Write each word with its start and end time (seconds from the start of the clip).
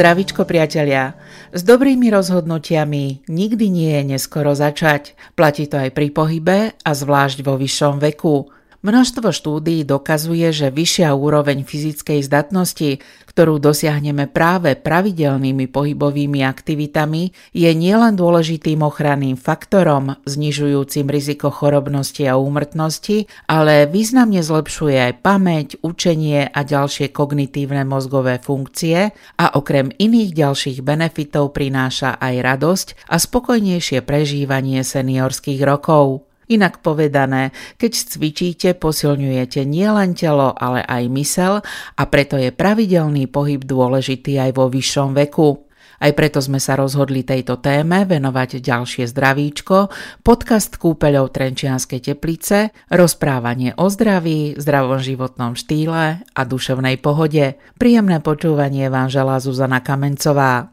Zdravičko 0.00 0.48
priatelia, 0.48 1.12
s 1.52 1.60
dobrými 1.60 2.08
rozhodnutiami 2.08 3.28
nikdy 3.28 3.68
nie 3.68 4.00
je 4.00 4.16
neskoro 4.16 4.56
začať. 4.56 5.12
Platí 5.36 5.68
to 5.68 5.76
aj 5.76 5.92
pri 5.92 6.08
pohybe 6.08 6.72
a 6.72 6.90
zvlášť 6.96 7.44
vo 7.44 7.60
vyššom 7.60 8.00
veku. 8.00 8.48
Množstvo 8.80 9.28
štúdií 9.28 9.84
dokazuje, 9.84 10.48
že 10.56 10.72
vyššia 10.72 11.12
úroveň 11.12 11.68
fyzickej 11.68 12.24
zdatnosti, 12.24 13.04
ktorú 13.28 13.60
dosiahneme 13.60 14.24
práve 14.24 14.72
pravidelnými 14.72 15.68
pohybovými 15.68 16.40
aktivitami, 16.40 17.28
je 17.52 17.70
nielen 17.76 18.16
dôležitým 18.16 18.80
ochranným 18.80 19.36
faktorom, 19.36 20.16
znižujúcim 20.24 21.12
riziko 21.12 21.52
chorobnosti 21.52 22.24
a 22.24 22.40
úmrtnosti, 22.40 23.28
ale 23.52 23.84
významne 23.84 24.40
zlepšuje 24.40 24.96
aj 24.96 25.14
pamäť, 25.20 25.76
učenie 25.84 26.48
a 26.48 26.64
ďalšie 26.64 27.12
kognitívne 27.12 27.84
mozgové 27.84 28.40
funkcie 28.40 29.12
a 29.36 29.60
okrem 29.60 29.92
iných 29.92 30.32
ďalších 30.32 30.80
benefitov 30.80 31.52
prináša 31.52 32.16
aj 32.16 32.34
radosť 32.40 32.88
a 33.12 33.20
spokojnejšie 33.20 34.00
prežívanie 34.00 34.80
seniorských 34.80 35.60
rokov. 35.68 36.29
Inak 36.50 36.82
povedané, 36.82 37.54
keď 37.78 37.92
cvičíte, 38.10 38.74
posilňujete 38.74 39.62
nielen 39.62 40.18
telo, 40.18 40.50
ale 40.58 40.82
aj 40.82 41.06
mysel 41.14 41.54
a 41.94 42.02
preto 42.10 42.34
je 42.34 42.50
pravidelný 42.50 43.30
pohyb 43.30 43.62
dôležitý 43.62 44.34
aj 44.42 44.58
vo 44.58 44.66
vyššom 44.66 45.14
veku. 45.14 45.70
Aj 46.00 46.16
preto 46.16 46.40
sme 46.40 46.56
sa 46.56 46.80
rozhodli 46.80 47.22
tejto 47.22 47.60
téme 47.60 48.08
venovať 48.08 48.64
ďalšie 48.64 49.04
zdravíčko, 49.04 49.92
podcast 50.24 50.80
kúpeľov 50.80 51.28
Trenčianskej 51.28 52.00
teplice, 52.00 52.72
rozprávanie 52.88 53.76
o 53.76 53.86
zdraví, 53.92 54.56
zdravom 54.56 54.96
životnom 54.96 55.54
štýle 55.54 56.24
a 56.24 56.40
duševnej 56.48 56.96
pohode. 57.04 57.60
Príjemné 57.76 58.24
počúvanie 58.24 58.88
vám 58.88 59.12
želá 59.12 59.38
Zuzana 59.44 59.84
Kamencová. 59.84 60.72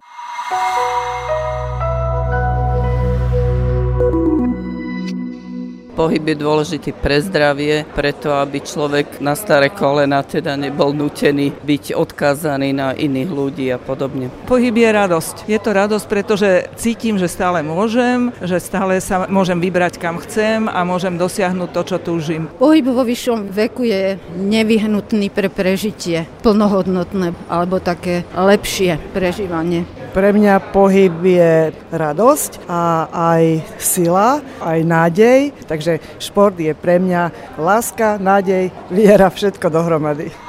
Pohyb 5.98 6.30
je 6.30 6.38
dôležitý 6.38 6.94
pre 6.94 7.18
zdravie, 7.26 7.82
preto 7.98 8.30
aby 8.30 8.62
človek 8.62 9.18
na 9.18 9.34
staré 9.34 9.74
kolena 9.74 10.22
teda 10.22 10.54
nebol 10.54 10.94
nutený 10.94 11.58
byť 11.66 11.98
odkázaný 11.98 12.70
na 12.70 12.94
iných 12.94 13.30
ľudí 13.34 13.66
a 13.74 13.82
podobne. 13.82 14.30
Pohyb 14.46 14.78
je 14.78 14.90
radosť. 14.94 15.36
Je 15.50 15.58
to 15.58 15.74
radosť, 15.74 16.06
pretože 16.06 16.70
cítim, 16.78 17.18
že 17.18 17.26
stále 17.26 17.66
môžem, 17.66 18.30
že 18.46 18.62
stále 18.62 19.02
sa 19.02 19.26
môžem 19.26 19.58
vybrať 19.58 19.98
kam 19.98 20.22
chcem 20.22 20.70
a 20.70 20.86
môžem 20.86 21.18
dosiahnuť 21.18 21.70
to, 21.74 21.82
čo 21.90 21.98
túžim. 21.98 22.46
Pohyb 22.62 22.86
vo 22.86 23.02
vyššom 23.02 23.50
veku 23.50 23.90
je 23.90 24.22
nevyhnutný 24.38 25.34
pre 25.34 25.50
prežitie, 25.50 26.30
plnohodnotné 26.46 27.34
alebo 27.50 27.82
také 27.82 28.22
lepšie 28.38 29.02
prežívanie. 29.18 29.90
Pre 30.18 30.34
mňa 30.34 30.74
pohyb 30.74 31.14
je 31.22 31.70
radosť 31.94 32.66
a 32.66 33.06
aj 33.14 33.62
sila, 33.78 34.42
aj 34.66 34.80
nádej, 34.82 35.54
takže 35.70 36.02
šport 36.18 36.58
je 36.58 36.74
pre 36.74 36.98
mňa 36.98 37.54
láska, 37.62 38.18
nádej, 38.18 38.74
viera, 38.90 39.30
všetko 39.30 39.70
dohromady. 39.70 40.47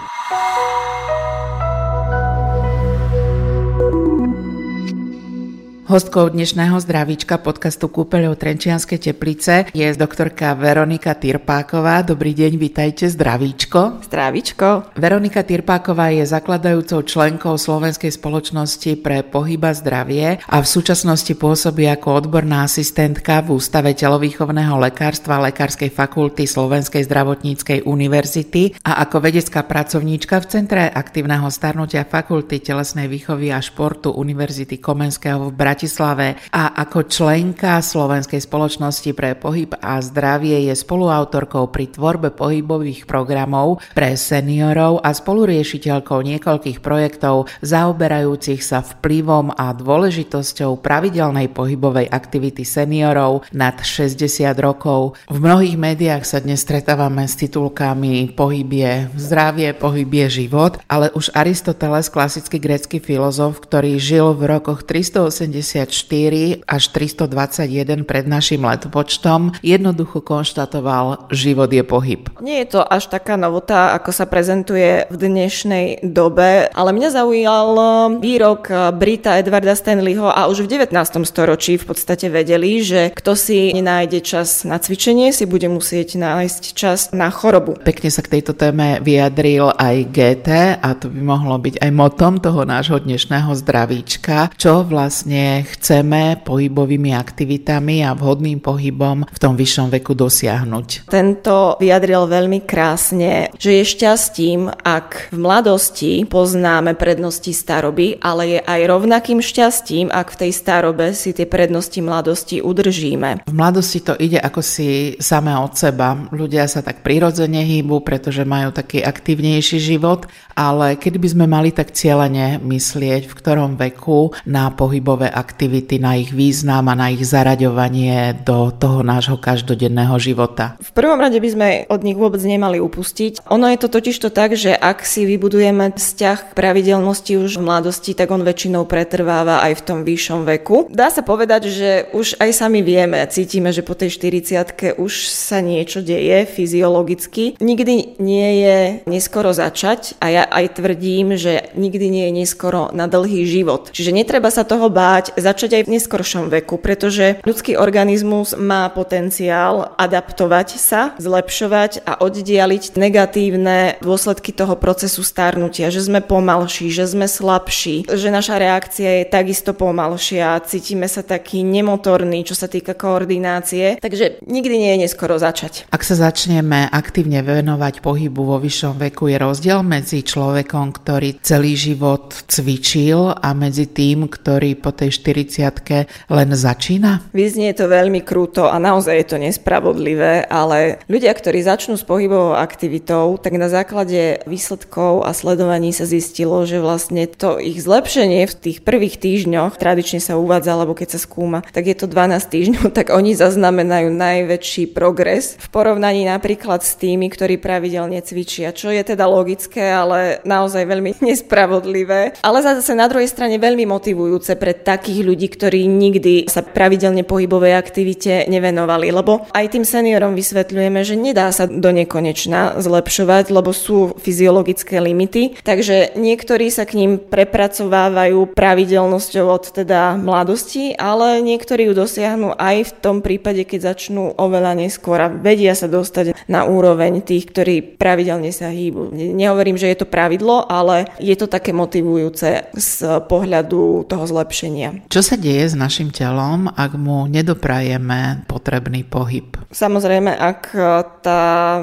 Hostkou 5.89 6.29
dnešného 6.29 6.77
zdravíčka 6.85 7.41
podcastu 7.41 7.89
Kúpeľov 7.89 8.37
Trenčianskej 8.37 9.09
teplice 9.09 9.73
je 9.73 9.89
doktorka 9.97 10.53
Veronika 10.53 11.17
Tirpáková. 11.17 12.05
Dobrý 12.05 12.37
deň, 12.37 12.61
vitajte, 12.61 13.09
zdravíčko. 13.09 14.05
Zdravíčko. 14.05 14.93
Veronika 15.01 15.41
Tirpáková 15.41 16.13
je 16.13 16.29
zakladajúcou 16.29 17.01
členkou 17.09 17.57
Slovenskej 17.57 18.13
spoločnosti 18.13 19.01
pre 19.01 19.25
pohyba 19.25 19.73
zdravie 19.73 20.45
a 20.45 20.57
v 20.61 20.67
súčasnosti 20.69 21.33
pôsobí 21.33 21.89
ako 21.89 22.21
odborná 22.21 22.69
asistentka 22.69 23.41
v 23.41 23.57
Ústave 23.57 23.97
telovýchovného 23.97 24.77
lekárstva 24.77 25.41
Lekárskej 25.49 25.89
fakulty 25.89 26.45
Slovenskej 26.45 27.09
zdravotníckej 27.09 27.89
univerzity 27.89 28.77
a 28.85 29.01
ako 29.09 29.25
vedecká 29.25 29.65
pracovníčka 29.65 30.37
v 30.45 30.49
Centre 30.53 30.85
aktívneho 30.93 31.49
starnutia 31.49 32.05
Fakulty 32.05 32.61
telesnej 32.61 33.09
výchovy 33.09 33.57
a 33.57 33.65
športu 33.65 34.13
Univerzity 34.13 34.77
Komenského 34.77 35.49
v 35.49 35.57
Bratislave 35.57 35.78
Bratislave 35.79 36.35
a 36.51 36.75
ako 36.75 37.07
členka 37.07 37.79
Slovenskej 37.79 38.43
spoločnosti 38.43 39.15
pre 39.15 39.39
pohyb 39.39 39.79
a 39.79 40.03
zdravie 40.03 40.67
je 40.67 40.75
spoluautorkou 40.75 41.71
pri 41.71 41.95
tvorbe 41.95 42.35
pohybových 42.35 43.07
programov 43.07 43.79
pre 43.95 44.19
seniorov 44.19 44.99
a 45.07 45.15
spoluriešiteľkou 45.15 46.19
niekoľkých 46.19 46.83
projektov 46.83 47.47
zaoberajúcich 47.63 48.59
sa 48.59 48.83
vplyvom 48.83 49.55
a 49.55 49.71
dôležitosťou 49.71 50.83
pravidelnej 50.83 51.47
pohybovej 51.55 52.11
aktivity 52.11 52.67
seniorov 52.67 53.47
nad 53.55 53.79
60 53.79 54.19
rokov. 54.59 55.15
V 55.31 55.39
mnohých 55.39 55.79
médiách 55.79 56.27
sa 56.27 56.43
dnes 56.43 56.67
stretávame 56.67 57.31
s 57.31 57.39
titulkami 57.39 58.35
Pohybie 58.35 59.15
zdravie, 59.15 59.79
pohybie 59.79 60.27
život, 60.27 60.83
ale 60.91 61.15
už 61.15 61.31
Aristoteles, 61.39 62.11
klasický 62.11 62.59
grécky 62.59 62.99
filozof, 62.99 63.63
ktorý 63.63 63.95
žil 64.03 64.35
v 64.35 64.59
rokoch 64.59 64.83
380 64.83 65.68
354 65.69 66.65
až 66.65 66.83
321 66.97 68.09
pred 68.09 68.25
našim 68.25 68.65
letopočtom 68.65 69.53
jednoducho 69.61 70.25
konštatoval, 70.25 71.29
život 71.29 71.69
je 71.69 71.85
pohyb. 71.85 72.23
Nie 72.41 72.65
je 72.65 72.79
to 72.79 72.81
až 72.81 73.13
taká 73.13 73.37
novota, 73.37 73.93
ako 73.93 74.11
sa 74.15 74.25
prezentuje 74.25 75.05
v 75.13 75.17
dnešnej 75.17 76.01
dobe, 76.01 76.73
ale 76.73 76.91
mňa 76.97 77.09
zaujal 77.13 77.69
výrok 78.17 78.73
Brita 78.97 79.37
Edwarda 79.37 79.77
Stanleyho 79.77 80.33
a 80.33 80.49
už 80.49 80.65
v 80.65 80.81
19. 80.81 80.97
storočí 81.29 81.77
v 81.77 81.85
podstate 81.85 82.33
vedeli, 82.33 82.81
že 82.81 83.13
kto 83.13 83.37
si 83.37 83.77
nenájde 83.77 84.25
čas 84.25 84.65
na 84.65 84.81
cvičenie, 84.81 85.37
si 85.37 85.45
bude 85.45 85.69
musieť 85.69 86.17
nájsť 86.17 86.63
čas 86.73 87.13
na 87.13 87.29
chorobu. 87.29 87.77
Pekne 87.85 88.09
sa 88.09 88.25
k 88.25 88.41
tejto 88.41 88.57
téme 88.57 89.05
vyjadril 89.05 89.69
aj 89.77 89.97
GT 90.09 90.49
a 90.81 90.89
to 90.97 91.13
by 91.13 91.21
mohlo 91.21 91.61
byť 91.61 91.83
aj 91.83 91.91
motom 91.93 92.41
toho 92.41 92.65
nášho 92.65 92.97
dnešného 93.03 93.53
zdravíčka, 93.59 94.55
čo 94.57 94.87
vlastne 94.87 95.58
chceme 95.65 96.43
pohybovými 96.43 97.15
aktivitami 97.15 98.05
a 98.05 98.15
vhodným 98.15 98.61
pohybom 98.61 99.25
v 99.27 99.39
tom 99.39 99.55
vyššom 99.55 99.89
veku 99.95 100.13
dosiahnuť. 100.13 101.09
Tento 101.09 101.79
vyjadril 101.81 102.27
veľmi 102.29 102.67
krásne, 102.67 103.51
že 103.57 103.81
je 103.81 103.85
šťastím, 103.87 104.71
ak 104.83 105.33
v 105.35 105.39
mladosti 105.39 106.13
poznáme 106.29 106.99
prednosti 106.99 107.51
staroby, 107.55 108.21
ale 108.21 108.59
je 108.59 108.61
aj 108.63 108.81
rovnakým 108.87 109.41
šťastím, 109.41 110.11
ak 110.13 110.35
v 110.35 110.39
tej 110.47 110.53
starobe 110.53 111.15
si 111.15 111.33
tie 111.33 111.47
prednosti 111.49 111.99
mladosti 112.03 112.61
udržíme. 112.61 113.47
V 113.47 113.55
mladosti 113.55 114.03
to 114.03 114.15
ide 114.19 114.39
ako 114.43 114.61
si 114.61 115.15
samé 115.23 115.55
od 115.57 115.75
seba. 115.75 116.19
Ľudia 116.35 116.67
sa 116.67 116.85
tak 116.85 117.01
prirodzene 117.07 117.65
hýbu, 117.65 118.03
pretože 118.03 118.43
majú 118.45 118.75
taký 118.75 119.01
aktívnejší 119.01 119.79
život, 119.79 120.27
ale 120.59 120.99
kedy 120.99 121.17
by 121.23 121.29
sme 121.31 121.47
mali 121.47 121.71
tak 121.71 121.95
cieľene 121.95 122.59
myslieť, 122.59 123.31
v 123.31 123.37
ktorom 123.37 123.79
veku 123.79 124.35
na 124.45 124.69
pohybové 124.75 125.31
aktivity 125.31 125.48
aktivity, 125.49 125.97
na 125.97 126.21
ich 126.21 126.37
význam 126.37 126.93
a 126.93 126.95
na 126.95 127.09
ich 127.09 127.25
zaraďovanie 127.25 128.45
do 128.45 128.69
toho 128.69 129.01
nášho 129.01 129.41
každodenného 129.41 130.13
života? 130.21 130.77
V 130.85 130.93
prvom 130.93 131.17
rade 131.17 131.41
by 131.41 131.49
sme 131.49 131.69
od 131.89 132.05
nich 132.05 132.21
vôbec 132.21 132.45
nemali 132.45 132.77
upustiť. 132.77 133.49
Ono 133.49 133.65
je 133.73 133.81
to 133.81 133.89
totiž 133.89 134.21
to 134.21 134.29
tak, 134.29 134.53
že 134.53 134.77
ak 134.77 135.09
si 135.09 135.25
vybudujeme 135.25 135.97
vzťah 135.97 136.53
k 136.53 136.57
pravidelnosti 136.57 137.41
už 137.41 137.57
v 137.57 137.65
mladosti, 137.65 138.13
tak 138.13 138.29
on 138.29 138.45
väčšinou 138.45 138.85
pretrváva 138.85 139.65
aj 139.65 139.81
v 139.81 139.85
tom 139.89 139.99
vyššom 140.05 140.45
veku. 140.45 140.93
Dá 140.93 141.09
sa 141.09 141.25
povedať, 141.25 141.73
že 141.73 141.91
už 142.13 142.37
aj 142.37 142.51
sami 142.53 142.85
vieme, 142.85 143.25
cítime, 143.33 143.73
že 143.73 143.81
po 143.81 143.97
tej 143.97 144.13
40 144.13 145.01
už 145.01 145.13
sa 145.33 145.65
niečo 145.65 146.05
deje 146.05 146.45
fyziologicky. 146.45 147.57
Nikdy 147.57 148.21
nie 148.21 148.49
je 148.61 148.79
neskoro 149.09 149.57
začať 149.57 150.19
a 150.21 150.29
ja 150.29 150.45
aj 150.45 150.77
tvrdím, 150.77 151.39
že 151.39 151.73
nikdy 151.73 152.07
nie 152.13 152.25
je 152.29 152.37
neskoro 152.45 152.91
na 152.93 153.07
dlhý 153.07 153.47
život. 153.47 153.95
Čiže 153.95 154.13
netreba 154.13 154.51
sa 154.51 154.67
toho 154.67 154.91
báť, 154.91 155.28
začať 155.37 155.81
aj 155.81 155.83
v 155.85 155.93
neskoršom 155.99 156.45
veku, 156.49 156.79
pretože 156.79 157.43
ľudský 157.45 157.77
organizmus 157.77 158.57
má 158.57 158.89
potenciál 158.89 159.93
adaptovať 159.99 160.69
sa, 160.79 161.13
zlepšovať 161.19 162.07
a 162.07 162.23
oddialiť 162.23 162.97
negatívne 162.97 163.99
dôsledky 164.01 164.55
toho 164.55 164.79
procesu 164.79 165.21
starnutia, 165.27 165.93
že 165.93 166.05
sme 166.05 166.23
pomalší, 166.25 166.89
že 166.89 167.05
sme 167.05 167.27
slabší, 167.29 168.09
že 168.09 168.29
naša 168.33 168.57
reakcia 168.57 169.23
je 169.23 169.25
takisto 169.29 169.75
pomalšia, 169.75 170.63
cítime 170.65 171.11
sa 171.11 171.21
taký 171.27 171.67
nemotorný, 171.67 172.47
čo 172.47 172.57
sa 172.57 172.71
týka 172.71 172.95
koordinácie, 172.95 173.99
takže 174.01 174.41
nikdy 174.47 174.75
nie 174.79 174.91
je 174.97 175.03
neskoro 175.09 175.37
začať. 175.37 175.91
Ak 175.93 176.07
sa 176.07 176.15
začneme 176.17 176.89
aktívne 176.89 177.43
venovať 177.43 178.01
pohybu 178.01 178.43
vo 178.45 178.57
vyššom 178.63 178.97
veku, 178.99 179.29
je 179.33 179.37
rozdiel 179.37 179.81
medzi 179.83 180.23
človekom, 180.23 180.95
ktorý 180.95 181.41
celý 181.43 181.75
život 181.75 182.35
cvičil 182.47 183.35
a 183.35 183.49
medzi 183.53 183.91
tým, 183.91 184.31
ktorý 184.31 184.79
po 184.79 184.95
tej 184.95 185.11
40 185.19 186.07
len 186.31 186.49
začína? 186.55 187.27
Vyznie 187.35 187.75
to 187.75 187.91
veľmi 187.91 188.23
krúto 188.23 188.71
a 188.71 188.79
naozaj 188.79 189.15
je 189.19 189.27
to 189.27 189.37
nespravodlivé, 189.43 190.47
ale 190.47 191.03
ľudia, 191.11 191.35
ktorí 191.35 191.67
začnú 191.67 191.99
s 191.99 192.07
pohybovou 192.07 192.55
aktivitou, 192.55 193.35
tak 193.43 193.59
na 193.59 193.67
základe 193.67 194.47
výsledkov 194.47 195.27
a 195.27 195.35
sledovaní 195.35 195.91
sa 195.91 196.07
zistilo, 196.07 196.63
že 196.63 196.79
vlastne 196.79 197.27
to 197.27 197.59
ich 197.59 197.83
zlepšenie 197.83 198.47
v 198.47 198.55
tých 198.55 198.79
prvých 198.87 199.19
týždňoch, 199.19 199.75
tradične 199.81 200.23
sa 200.23 200.39
uvádza, 200.39 200.77
alebo 200.77 200.95
keď 200.95 201.17
sa 201.17 201.21
skúma, 201.21 201.65
tak 201.75 201.91
je 201.91 201.97
to 201.97 202.07
12 202.07 202.39
týždňov, 202.47 202.87
tak 202.99 203.11
oni 203.11 203.35
zaznamenajú 203.35 204.15
najväčší 204.15 204.93
progres 204.93 205.57
v 205.59 205.69
porovnaní 205.73 206.29
napríklad 206.29 206.85
s 206.85 206.95
tými, 206.95 207.33
ktorí 207.33 207.57
pravidelne 207.59 208.21
cvičia, 208.21 208.77
čo 208.77 208.93
je 208.93 209.01
teda 209.01 209.25
logické, 209.25 209.89
ale 209.89 210.45
naozaj 210.45 210.85
veľmi 210.85 211.19
nespravodlivé. 211.33 212.37
Ale 212.45 212.59
zase 212.61 212.93
na 212.93 213.09
druhej 213.09 213.27
strane 213.27 213.57
veľmi 213.57 213.89
motivujúce 213.89 214.55
pre 214.61 214.77
takých 214.77 215.08
ľudí, 215.17 215.49
ktorí 215.49 215.89
nikdy 215.89 216.47
sa 216.51 216.61
pravidelne 216.61 217.25
pohybovej 217.25 217.75
aktivite 217.79 218.45
nevenovali, 218.47 219.09
lebo 219.09 219.49
aj 219.57 219.73
tým 219.73 219.85
seniorom 219.89 220.37
vysvetľujeme, 220.37 221.01
že 221.07 221.17
nedá 221.17 221.49
sa 221.55 221.65
do 221.65 221.89
nekonečna 221.89 222.81
zlepšovať, 222.83 223.49
lebo 223.49 223.73
sú 223.73 224.19
fyziologické 224.21 225.01
limity, 225.01 225.57
takže 225.65 226.19
niektorí 226.19 226.69
sa 226.69 226.85
k 226.85 226.99
ním 226.99 227.13
prepracovávajú 227.23 228.53
pravidelnosťou 228.53 229.47
od 229.49 229.65
teda 229.73 230.19
mladosti, 230.19 230.93
ale 230.99 231.41
niektorí 231.41 231.89
ju 231.89 231.95
dosiahnu 231.97 232.53
aj 232.59 232.77
v 232.89 232.93
tom 232.99 233.17
prípade, 233.25 233.65
keď 233.65 233.95
začnú 233.95 234.35
oveľa 234.35 234.75
neskôr 234.77 235.19
a 235.23 235.33
vedia 235.33 235.73
sa 235.73 235.87
dostať 235.87 236.35
na 236.51 236.67
úroveň 236.67 237.23
tých, 237.23 237.49
ktorí 237.49 237.97
pravidelne 237.97 238.51
sa 238.51 238.69
hýbu. 238.69 239.15
Nehovorím, 239.15 239.79
že 239.79 239.89
je 239.95 239.99
to 240.03 240.11
pravidlo, 240.11 240.67
ale 240.67 241.07
je 241.23 241.35
to 241.39 241.47
také 241.47 241.71
motivujúce 241.71 242.75
z 242.75 242.91
pohľadu 243.31 244.09
toho 244.11 244.25
zlepšenia. 244.27 244.98
Čo 245.07 245.23
sa 245.23 245.39
deje 245.39 245.71
s 245.71 245.79
našim 245.79 246.11
telom, 246.11 246.67
ak 246.67 246.99
mu 246.99 247.31
nedoprajeme 247.31 248.43
potrebný 248.51 249.07
pohyb? 249.07 249.55
Samozrejme, 249.71 250.35
ak 250.35 250.75
tá 251.23 251.43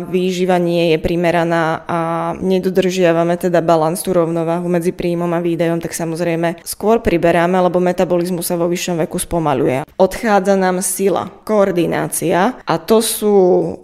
výživa 0.10 0.60
nie 0.60 0.92
je 0.92 0.98
primeraná 1.00 1.86
a 1.88 2.00
nedodržiavame 2.36 3.40
teda 3.40 3.64
balans, 3.64 4.04
tú 4.04 4.12
rovnováhu 4.12 4.68
medzi 4.68 4.92
príjmom 4.92 5.32
a 5.32 5.40
výdajom, 5.40 5.80
tak 5.80 5.94
samozrejme 5.94 6.66
skôr 6.66 7.00
priberáme, 7.00 7.56
lebo 7.62 7.78
metabolizmus 7.78 8.50
sa 8.50 8.60
vo 8.60 8.66
vyššom 8.66 9.02
veku 9.06 9.22
spomaluje. 9.22 9.86
Odchádza 9.96 10.58
nám 10.58 10.82
sila, 10.82 11.30
koordinácia 11.46 12.60
a 12.66 12.76
to 12.82 13.00
sú 13.00 13.36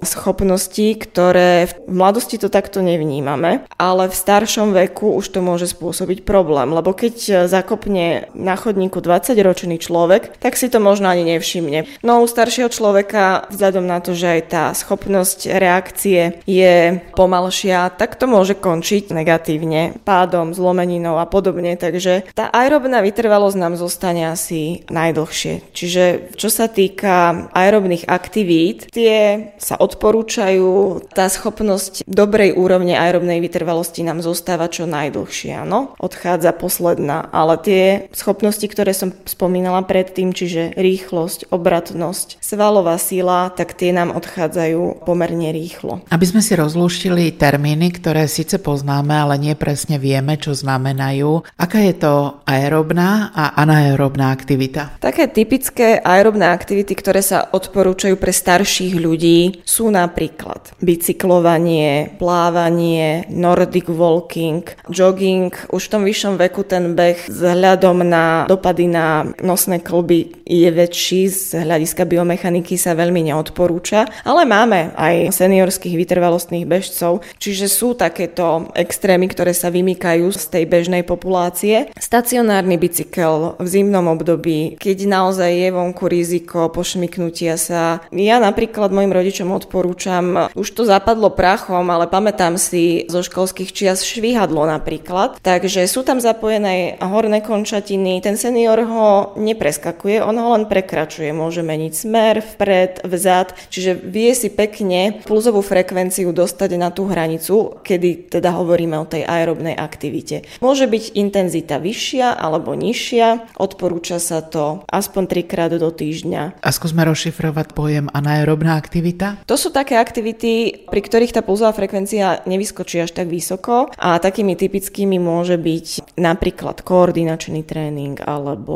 schopnosti, 0.01 0.97
ktoré 0.97 1.69
v 1.69 1.73
mladosti 1.89 2.41
to 2.41 2.49
takto 2.49 2.81
nevnímame, 2.81 3.63
ale 3.77 4.03
v 4.09 4.15
staršom 4.17 4.73
veku 4.73 5.13
už 5.17 5.29
to 5.33 5.39
môže 5.45 5.71
spôsobiť 5.71 6.25
problém, 6.25 6.73
lebo 6.73 6.93
keď 6.93 7.45
zakopne 7.45 8.29
na 8.33 8.57
chodníku 8.57 8.97
20-ročný 9.21 9.77
človek, 9.77 10.41
tak 10.41 10.57
si 10.57 10.65
to 10.65 10.81
možno 10.81 11.05
ani 11.13 11.21
nevšimne. 11.37 11.85
No 12.01 12.25
u 12.25 12.25
staršieho 12.25 12.73
človeka, 12.73 13.45
vzhľadom 13.53 13.85
na 13.85 14.01
to, 14.01 14.17
že 14.17 14.27
aj 14.27 14.41
tá 14.49 14.63
schopnosť 14.73 15.45
reakcie 15.53 16.41
je 16.49 16.97
pomalšia, 17.13 17.93
tak 17.93 18.17
to 18.17 18.25
môže 18.25 18.57
končiť 18.57 19.13
negatívne, 19.13 20.01
pádom, 20.01 20.57
zlomeninou 20.57 21.21
a 21.21 21.29
podobne, 21.29 21.77
takže 21.77 22.25
tá 22.33 22.49
aerobná 22.49 23.05
vytrvalosť 23.05 23.57
nám 23.61 23.77
zostane 23.77 24.33
asi 24.33 24.81
najdlhšie. 24.89 25.69
Čiže 25.69 26.33
čo 26.33 26.49
sa 26.49 26.65
týka 26.65 27.47
aerobných 27.53 28.09
aktivít, 28.09 28.89
tie 28.89 29.53
sa 29.61 29.77
odporúčajú, 29.77 31.05
tá 31.13 31.29
schopnosť 31.29 32.07
dobrej 32.09 32.57
úrovne 32.57 32.97
aerobnej 32.97 33.37
vytrvalosti 33.43 34.01
nám 34.01 34.25
zostáva 34.25 34.71
čo 34.71 34.89
najdlhšie, 34.89 35.61
áno, 35.61 35.93
odchádza 36.01 36.55
posledná, 36.55 37.29
ale 37.29 37.59
tie 37.61 37.83
schopnosti, 38.15 38.63
ktoré 38.63 38.95
som 38.95 39.10
spomínala 39.27 39.83
predtým, 39.85 40.31
čiže 40.35 40.75
rýchlosť, 40.75 41.51
obratnosť, 41.53 42.41
svalová 42.41 42.95
sila, 43.01 43.51
tak 43.53 43.77
tie 43.77 43.91
nám 43.95 44.15
odchádzajú 44.15 45.05
pomerne 45.07 45.51
rýchlo. 45.51 46.03
Aby 46.11 46.25
sme 46.27 46.41
si 46.43 46.53
rozlúštili 46.57 47.33
termíny, 47.35 47.91
ktoré 47.95 48.25
síce 48.25 48.57
poznáme, 48.61 49.13
ale 49.13 49.35
nie 49.41 49.53
presne 49.57 49.97
vieme, 49.97 50.37
čo 50.37 50.55
znamenajú, 50.55 51.43
aká 51.57 51.79
je 51.83 51.95
to 51.97 52.13
aerobná 52.45 53.33
a 53.33 53.57
anaerobná 53.59 54.31
aktivita? 54.33 55.01
Také 55.01 55.27
typické 55.31 55.97
aerobné 55.99 56.49
aktivity, 56.51 56.93
ktoré 56.93 57.25
sa 57.25 57.47
odporúčajú 57.49 58.15
pre 58.17 58.33
starších 58.33 58.93
ľudí, 58.97 59.63
sú 59.65 59.89
napríklad 59.89 60.73
bicyklovanie, 60.81 62.17
plávanie, 62.17 63.25
nordic 63.29 63.89
walking, 63.89 64.65
jogging. 64.89 65.53
Už 65.73 65.87
v 65.87 65.91
tom 65.91 66.03
vyššom 66.05 66.33
veku 66.37 66.61
ten 66.65 66.93
beh 66.93 67.29
vzhľadom 67.29 68.05
na 68.05 68.45
dopady 68.45 68.85
na 68.85 69.00
nosné 69.41 69.81
klby 69.81 70.43
je 70.45 70.69
väčší, 70.69 71.21
z 71.31 71.63
hľadiska 71.63 72.03
biomechaniky 72.03 72.75
sa 72.75 72.91
veľmi 72.97 73.31
neodporúča, 73.31 74.07
ale 74.27 74.43
máme 74.43 74.91
aj 74.95 75.31
seniorských 75.31 75.95
vytrvalostných 75.95 76.67
bežcov, 76.67 77.23
čiže 77.39 77.71
sú 77.71 77.95
takéto 77.95 78.67
extrémy, 78.75 79.31
ktoré 79.31 79.55
sa 79.55 79.71
vymykajú 79.71 80.27
z 80.35 80.43
tej 80.51 80.63
bežnej 80.67 81.03
populácie. 81.07 81.89
Stacionárny 81.95 82.75
bicykel 82.75 83.55
v 83.57 83.67
zimnom 83.67 84.11
období, 84.11 84.75
keď 84.75 84.97
naozaj 85.07 85.51
je 85.51 85.69
vonku 85.71 86.05
riziko 86.11 86.67
pošmiknutia 86.67 87.55
sa. 87.55 88.03
Ja 88.11 88.43
napríklad 88.43 88.91
mojim 88.91 89.15
rodičom 89.15 89.49
odporúčam, 89.55 90.51
už 90.51 90.67
to 90.75 90.83
zapadlo 90.83 91.31
prachom, 91.31 91.87
ale 91.87 92.11
pamätám 92.11 92.59
si 92.59 93.07
zo 93.07 93.23
školských 93.23 93.71
čias 93.71 94.03
švihadlo 94.03 94.67
napríklad, 94.67 95.39
takže 95.39 95.87
sú 95.87 96.03
tam 96.03 96.19
zapojené 96.19 96.99
horné 96.99 97.39
končatiny, 97.41 98.19
ten 98.19 98.35
senior 98.35 98.77
ho 98.91 99.09
nepreskakuje, 99.39 100.19
on 100.19 100.35
ho 100.35 100.53
len 100.53 100.67
prekračuje, 100.67 101.31
môže 101.31 101.63
meniť 101.63 101.93
smer, 101.95 102.35
vpred, 102.43 103.07
vzad, 103.07 103.55
čiže 103.71 103.95
vie 103.95 104.35
si 104.35 104.51
pekne 104.51 105.23
pulzovú 105.23 105.63
frekvenciu 105.63 106.35
dostať 106.35 106.75
na 106.75 106.91
tú 106.91 107.07
hranicu, 107.07 107.79
kedy 107.81 108.27
teda 108.27 108.51
hovoríme 108.53 108.99
o 108.99 109.07
tej 109.07 109.23
aerobnej 109.23 109.73
aktivite. 109.79 110.43
Môže 110.59 110.85
byť 110.85 111.15
intenzita 111.15 111.79
vyššia 111.79 112.35
alebo 112.35 112.75
nižšia, 112.75 113.57
odporúča 113.57 114.19
sa 114.19 114.43
to 114.43 114.83
aspoň 114.91 115.23
trikrát 115.31 115.71
do 115.71 115.87
týždňa. 115.87 116.59
A 116.59 116.69
skúsme 116.69 117.07
rozšifrovať 117.07 117.71
pojem 117.71 118.11
anaerobná 118.11 118.75
aktivita? 118.75 119.39
To 119.47 119.55
sú 119.55 119.71
také 119.71 119.95
aktivity, 119.95 120.83
pri 120.89 121.01
ktorých 121.01 121.35
tá 121.37 121.41
pulzová 121.45 121.71
frekvencia 121.71 122.43
nevyskočí 122.43 122.99
až 122.99 123.15
tak 123.15 123.31
vysoko 123.31 123.87
a 123.95 124.19
takými 124.19 124.59
typickými 124.59 125.21
môže 125.21 125.55
byť 125.55 126.17
napríklad 126.19 126.83
koordinačný 126.83 127.63
tréning 127.63 128.19
alebo 128.19 128.70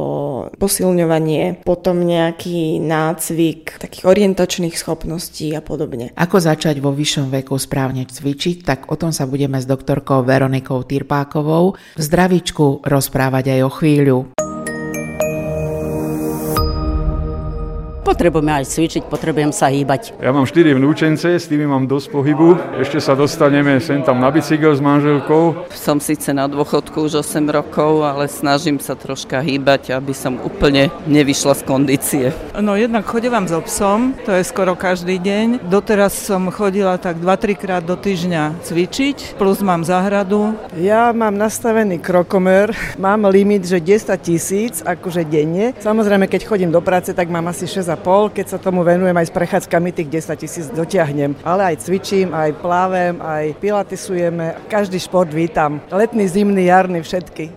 posilňovanie, 0.55 1.65
potom 1.65 2.03
nejaký 2.03 2.79
nácvik 2.79 3.81
takých 3.81 4.05
orientačných 4.05 4.75
schopností 4.75 5.51
a 5.57 5.61
podobne. 5.61 6.13
Ako 6.15 6.37
začať 6.37 6.79
vo 6.79 6.93
vyššom 6.93 7.33
veku 7.33 7.57
správne 7.57 8.05
cvičiť, 8.05 8.55
tak 8.63 8.79
o 8.91 8.95
tom 8.95 9.09
sa 9.09 9.25
budeme 9.25 9.59
s 9.59 9.65
doktorkou 9.67 10.21
Veronikou 10.21 10.85
Tyrpákovou 10.85 11.75
v 11.97 12.01
zdravičku 12.01 12.85
rozprávať 12.85 13.57
aj 13.57 13.59
o 13.65 13.71
chvíľu. 13.71 14.44
Potrebujeme 18.05 18.53
aj 18.61 18.69
cvičiť, 18.69 19.09
potrebujem 19.09 19.49
sa 19.49 19.73
hýbať. 19.73 20.13
Ja 20.21 20.29
mám 20.29 20.45
4 20.45 20.77
vnúčence, 20.77 21.25
s 21.25 21.49
tými 21.49 21.65
mám 21.65 21.89
dosť 21.89 22.13
pohybu. 22.13 22.53
Ešte 22.77 23.01
sa 23.01 23.17
dostaneme 23.17 23.81
sem 23.81 24.05
tam 24.05 24.21
na 24.21 24.29
bicykel 24.29 24.77
s 24.77 24.79
manželkou. 24.79 25.65
Som 25.73 25.97
síce 25.97 26.29
na 26.29 26.45
dôchodku 26.45 27.01
už 27.01 27.25
8 27.25 27.49
rokov, 27.49 28.05
ale 28.05 28.29
snažím 28.29 28.77
sa 28.77 28.93
troška 28.93 29.41
hýbať, 29.41 29.97
aby 29.97 30.13
som 30.13 30.37
úplne 30.37 30.93
nevyšla 31.09 31.57
z 31.57 31.61
kondície. 31.65 32.25
No 32.53 32.77
jednak 32.77 33.09
chodevám 33.09 33.49
so 33.49 33.57
psom, 33.65 34.13
to 34.21 34.37
je 34.37 34.45
skoro 34.45 34.77
každý 34.77 35.17
deň. 35.17 35.65
Doteraz 35.65 36.13
som 36.13 36.53
chodila 36.53 37.01
tak 37.01 37.17
2-3 37.17 37.57
krát 37.57 37.81
do 37.81 37.97
týždňa 37.97 38.61
cvičiť, 38.61 39.33
plus 39.41 39.65
mám 39.65 39.81
záhradu. 39.81 40.53
Ja 40.77 41.09
mám 41.09 41.33
nastavený 41.33 41.97
krokomer, 41.97 42.69
mám 43.01 43.25
limit, 43.25 43.65
že 43.65 43.81
10 43.81 44.13
tisíc, 44.21 44.85
akože 44.85 45.25
denne. 45.25 45.73
Samozrejme, 45.81 46.29
keď 46.29 46.45
chodím 46.45 46.69
do 46.69 46.85
práce, 46.85 47.09
tak 47.09 47.33
mám 47.33 47.49
asi 47.49 47.65
6 47.65 47.94
pol, 47.95 48.31
keď 48.31 48.55
sa 48.55 48.57
tomu 48.61 48.83
venujem 48.83 49.15
aj 49.15 49.27
s 49.27 49.35
prechádzkami, 49.35 49.89
tých 49.95 50.09
10 50.23 50.35
tisíc 50.37 50.65
dotiahnem. 50.71 51.35
Ale 51.43 51.73
aj 51.73 51.87
cvičím, 51.87 52.31
aj 52.35 52.55
plávem, 52.61 53.17
aj 53.19 53.57
pilatisujeme. 53.59 54.55
Každý 54.69 54.99
šport 55.01 55.31
vítam. 55.31 55.81
Letný, 55.89 56.27
zimný, 56.27 56.69
jarný, 56.69 57.01
všetky. 57.01 57.55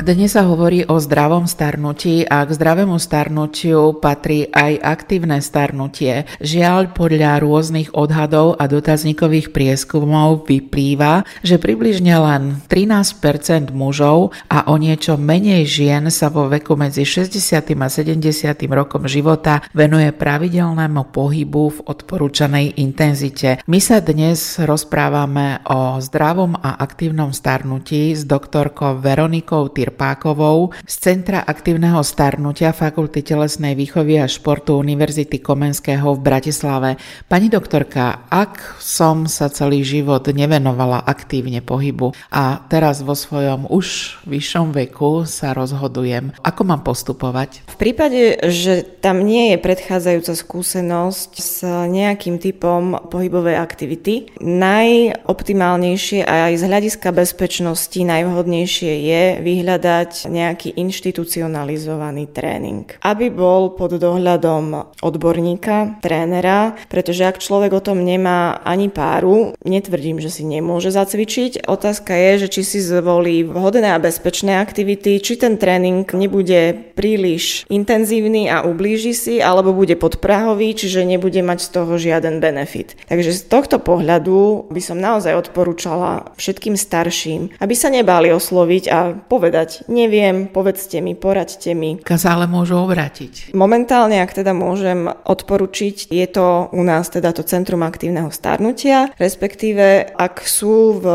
Dnes 0.00 0.32
sa 0.32 0.48
hovorí 0.48 0.80
o 0.88 0.96
zdravom 0.96 1.44
starnutí 1.44 2.24
a 2.24 2.40
k 2.48 2.56
zdravému 2.56 2.96
starnutiu 2.96 4.00
patrí 4.00 4.48
aj 4.48 4.80
aktívne 4.80 5.44
starnutie. 5.44 6.24
Žiaľ, 6.40 6.96
podľa 6.96 7.44
rôznych 7.44 7.92
odhadov 7.92 8.56
a 8.56 8.64
dotazníkových 8.64 9.52
prieskumov 9.52 10.48
vyplýva, 10.48 11.28
že 11.44 11.60
približne 11.60 12.16
len 12.16 12.64
13% 12.72 13.76
mužov 13.76 14.32
a 14.48 14.72
o 14.72 14.80
niečo 14.80 15.20
menej 15.20 15.68
žien 15.68 16.08
sa 16.08 16.32
vo 16.32 16.48
veku 16.48 16.80
medzi 16.80 17.04
60 17.04 17.60
a 17.60 17.88
70 17.92 18.24
rokom 18.72 19.04
života 19.04 19.60
venuje 19.76 20.16
pravidelnému 20.16 21.12
pohybu 21.12 21.76
v 21.76 21.78
odporúčanej 21.84 22.80
intenzite. 22.80 23.60
My 23.68 23.84
sa 23.84 24.00
dnes 24.00 24.56
rozprávame 24.64 25.60
o 25.68 26.00
zdravom 26.00 26.56
a 26.56 26.80
aktívnom 26.80 27.36
starnutí 27.36 28.16
s 28.16 28.24
doktorkou 28.24 28.96
Veronikou 28.96 29.68
Tyr 29.68 29.89
Krpákovou 29.90 30.70
z 30.86 30.94
Centra 31.02 31.42
aktívneho 31.42 31.98
starnutia 32.06 32.70
Fakulty 32.70 33.26
telesnej 33.26 33.74
výchovy 33.74 34.22
a 34.22 34.30
športu 34.30 34.78
Univerzity 34.78 35.42
Komenského 35.42 36.14
v 36.14 36.20
Bratislave. 36.22 36.94
Pani 37.26 37.50
doktorka, 37.50 38.30
ak 38.30 38.78
som 38.78 39.26
sa 39.26 39.50
celý 39.50 39.82
život 39.82 40.22
nevenovala 40.30 41.02
aktívne 41.02 41.58
pohybu 41.58 42.14
a 42.30 42.62
teraz 42.70 43.02
vo 43.02 43.18
svojom 43.18 43.66
už 43.66 44.22
vyššom 44.30 44.70
veku 44.70 45.26
sa 45.26 45.58
rozhodujem, 45.58 46.38
ako 46.38 46.62
mám 46.62 46.86
postupovať? 46.86 47.66
V 47.66 47.76
prípade, 47.76 48.38
že 48.46 48.86
tam 49.02 49.26
nie 49.26 49.50
je 49.50 49.58
predchádzajúca 49.58 50.38
skúsenosť 50.38 51.30
s 51.34 51.66
nejakým 51.66 52.38
typom 52.38 53.10
pohybovej 53.10 53.58
aktivity, 53.58 54.30
najoptimálnejšie 54.38 56.22
a 56.22 56.46
aj 56.46 56.62
z 56.62 56.64
hľadiska 56.70 57.10
bezpečnosti 57.10 57.98
najvhodnejšie 57.98 58.92
je 59.02 59.22
vyhľadať 59.42 59.79
hľadať 59.80 60.28
nejaký 60.28 60.76
inštitucionalizovaný 60.76 62.28
tréning, 62.28 62.84
aby 63.00 63.32
bol 63.32 63.72
pod 63.72 63.96
dohľadom 63.96 64.92
odborníka, 65.00 66.04
trénera, 66.04 66.76
pretože 66.92 67.24
ak 67.24 67.40
človek 67.40 67.72
o 67.72 67.80
tom 67.80 68.04
nemá 68.04 68.60
ani 68.60 68.92
páru, 68.92 69.56
netvrdím, 69.64 70.20
že 70.20 70.28
si 70.28 70.44
nemôže 70.44 70.92
zacvičiť. 70.92 71.64
Otázka 71.64 72.12
je, 72.12 72.44
že 72.44 72.48
či 72.52 72.60
si 72.60 72.78
zvolí 72.84 73.48
vhodné 73.48 73.96
a 73.96 74.02
bezpečné 74.02 74.60
aktivity, 74.60 75.16
či 75.16 75.40
ten 75.40 75.56
tréning 75.56 76.04
nebude 76.12 76.92
príliš 76.92 77.64
intenzívny 77.72 78.52
a 78.52 78.68
ublíži 78.68 79.16
si, 79.16 79.34
alebo 79.40 79.72
bude 79.72 79.96
podprahový, 79.96 80.76
čiže 80.76 81.08
nebude 81.08 81.40
mať 81.40 81.64
z 81.64 81.68
toho 81.72 81.96
žiaden 81.96 82.36
benefit. 82.44 83.00
Takže 83.08 83.32
z 83.32 83.42
tohto 83.48 83.80
pohľadu 83.80 84.68
by 84.68 84.80
som 84.84 85.00
naozaj 85.00 85.32
odporúčala 85.48 86.36
všetkým 86.36 86.76
starším, 86.76 87.56
aby 87.56 87.72
sa 87.72 87.88
nebáli 87.88 88.28
osloviť 88.28 88.84
a 88.92 88.98
povedať, 89.30 89.69
povedať, 89.70 89.86
neviem, 89.86 90.50
povedzte 90.50 90.98
mi, 90.98 91.14
poraďte 91.14 91.70
mi. 91.78 92.02
Ale 92.02 92.46
môžu 92.50 92.82
obrátiť? 92.82 93.54
Momentálne, 93.54 94.22
ak 94.22 94.34
teda 94.34 94.50
môžem 94.50 95.06
odporučiť, 95.06 96.10
je 96.10 96.26
to 96.26 96.70
u 96.74 96.82
nás 96.82 97.10
teda 97.10 97.30
to 97.30 97.46
Centrum 97.46 97.82
aktívneho 97.82 98.30
starnutia, 98.30 99.14
respektíve 99.18 100.14
ak 100.14 100.42
sú 100.46 100.98
v 100.98 101.06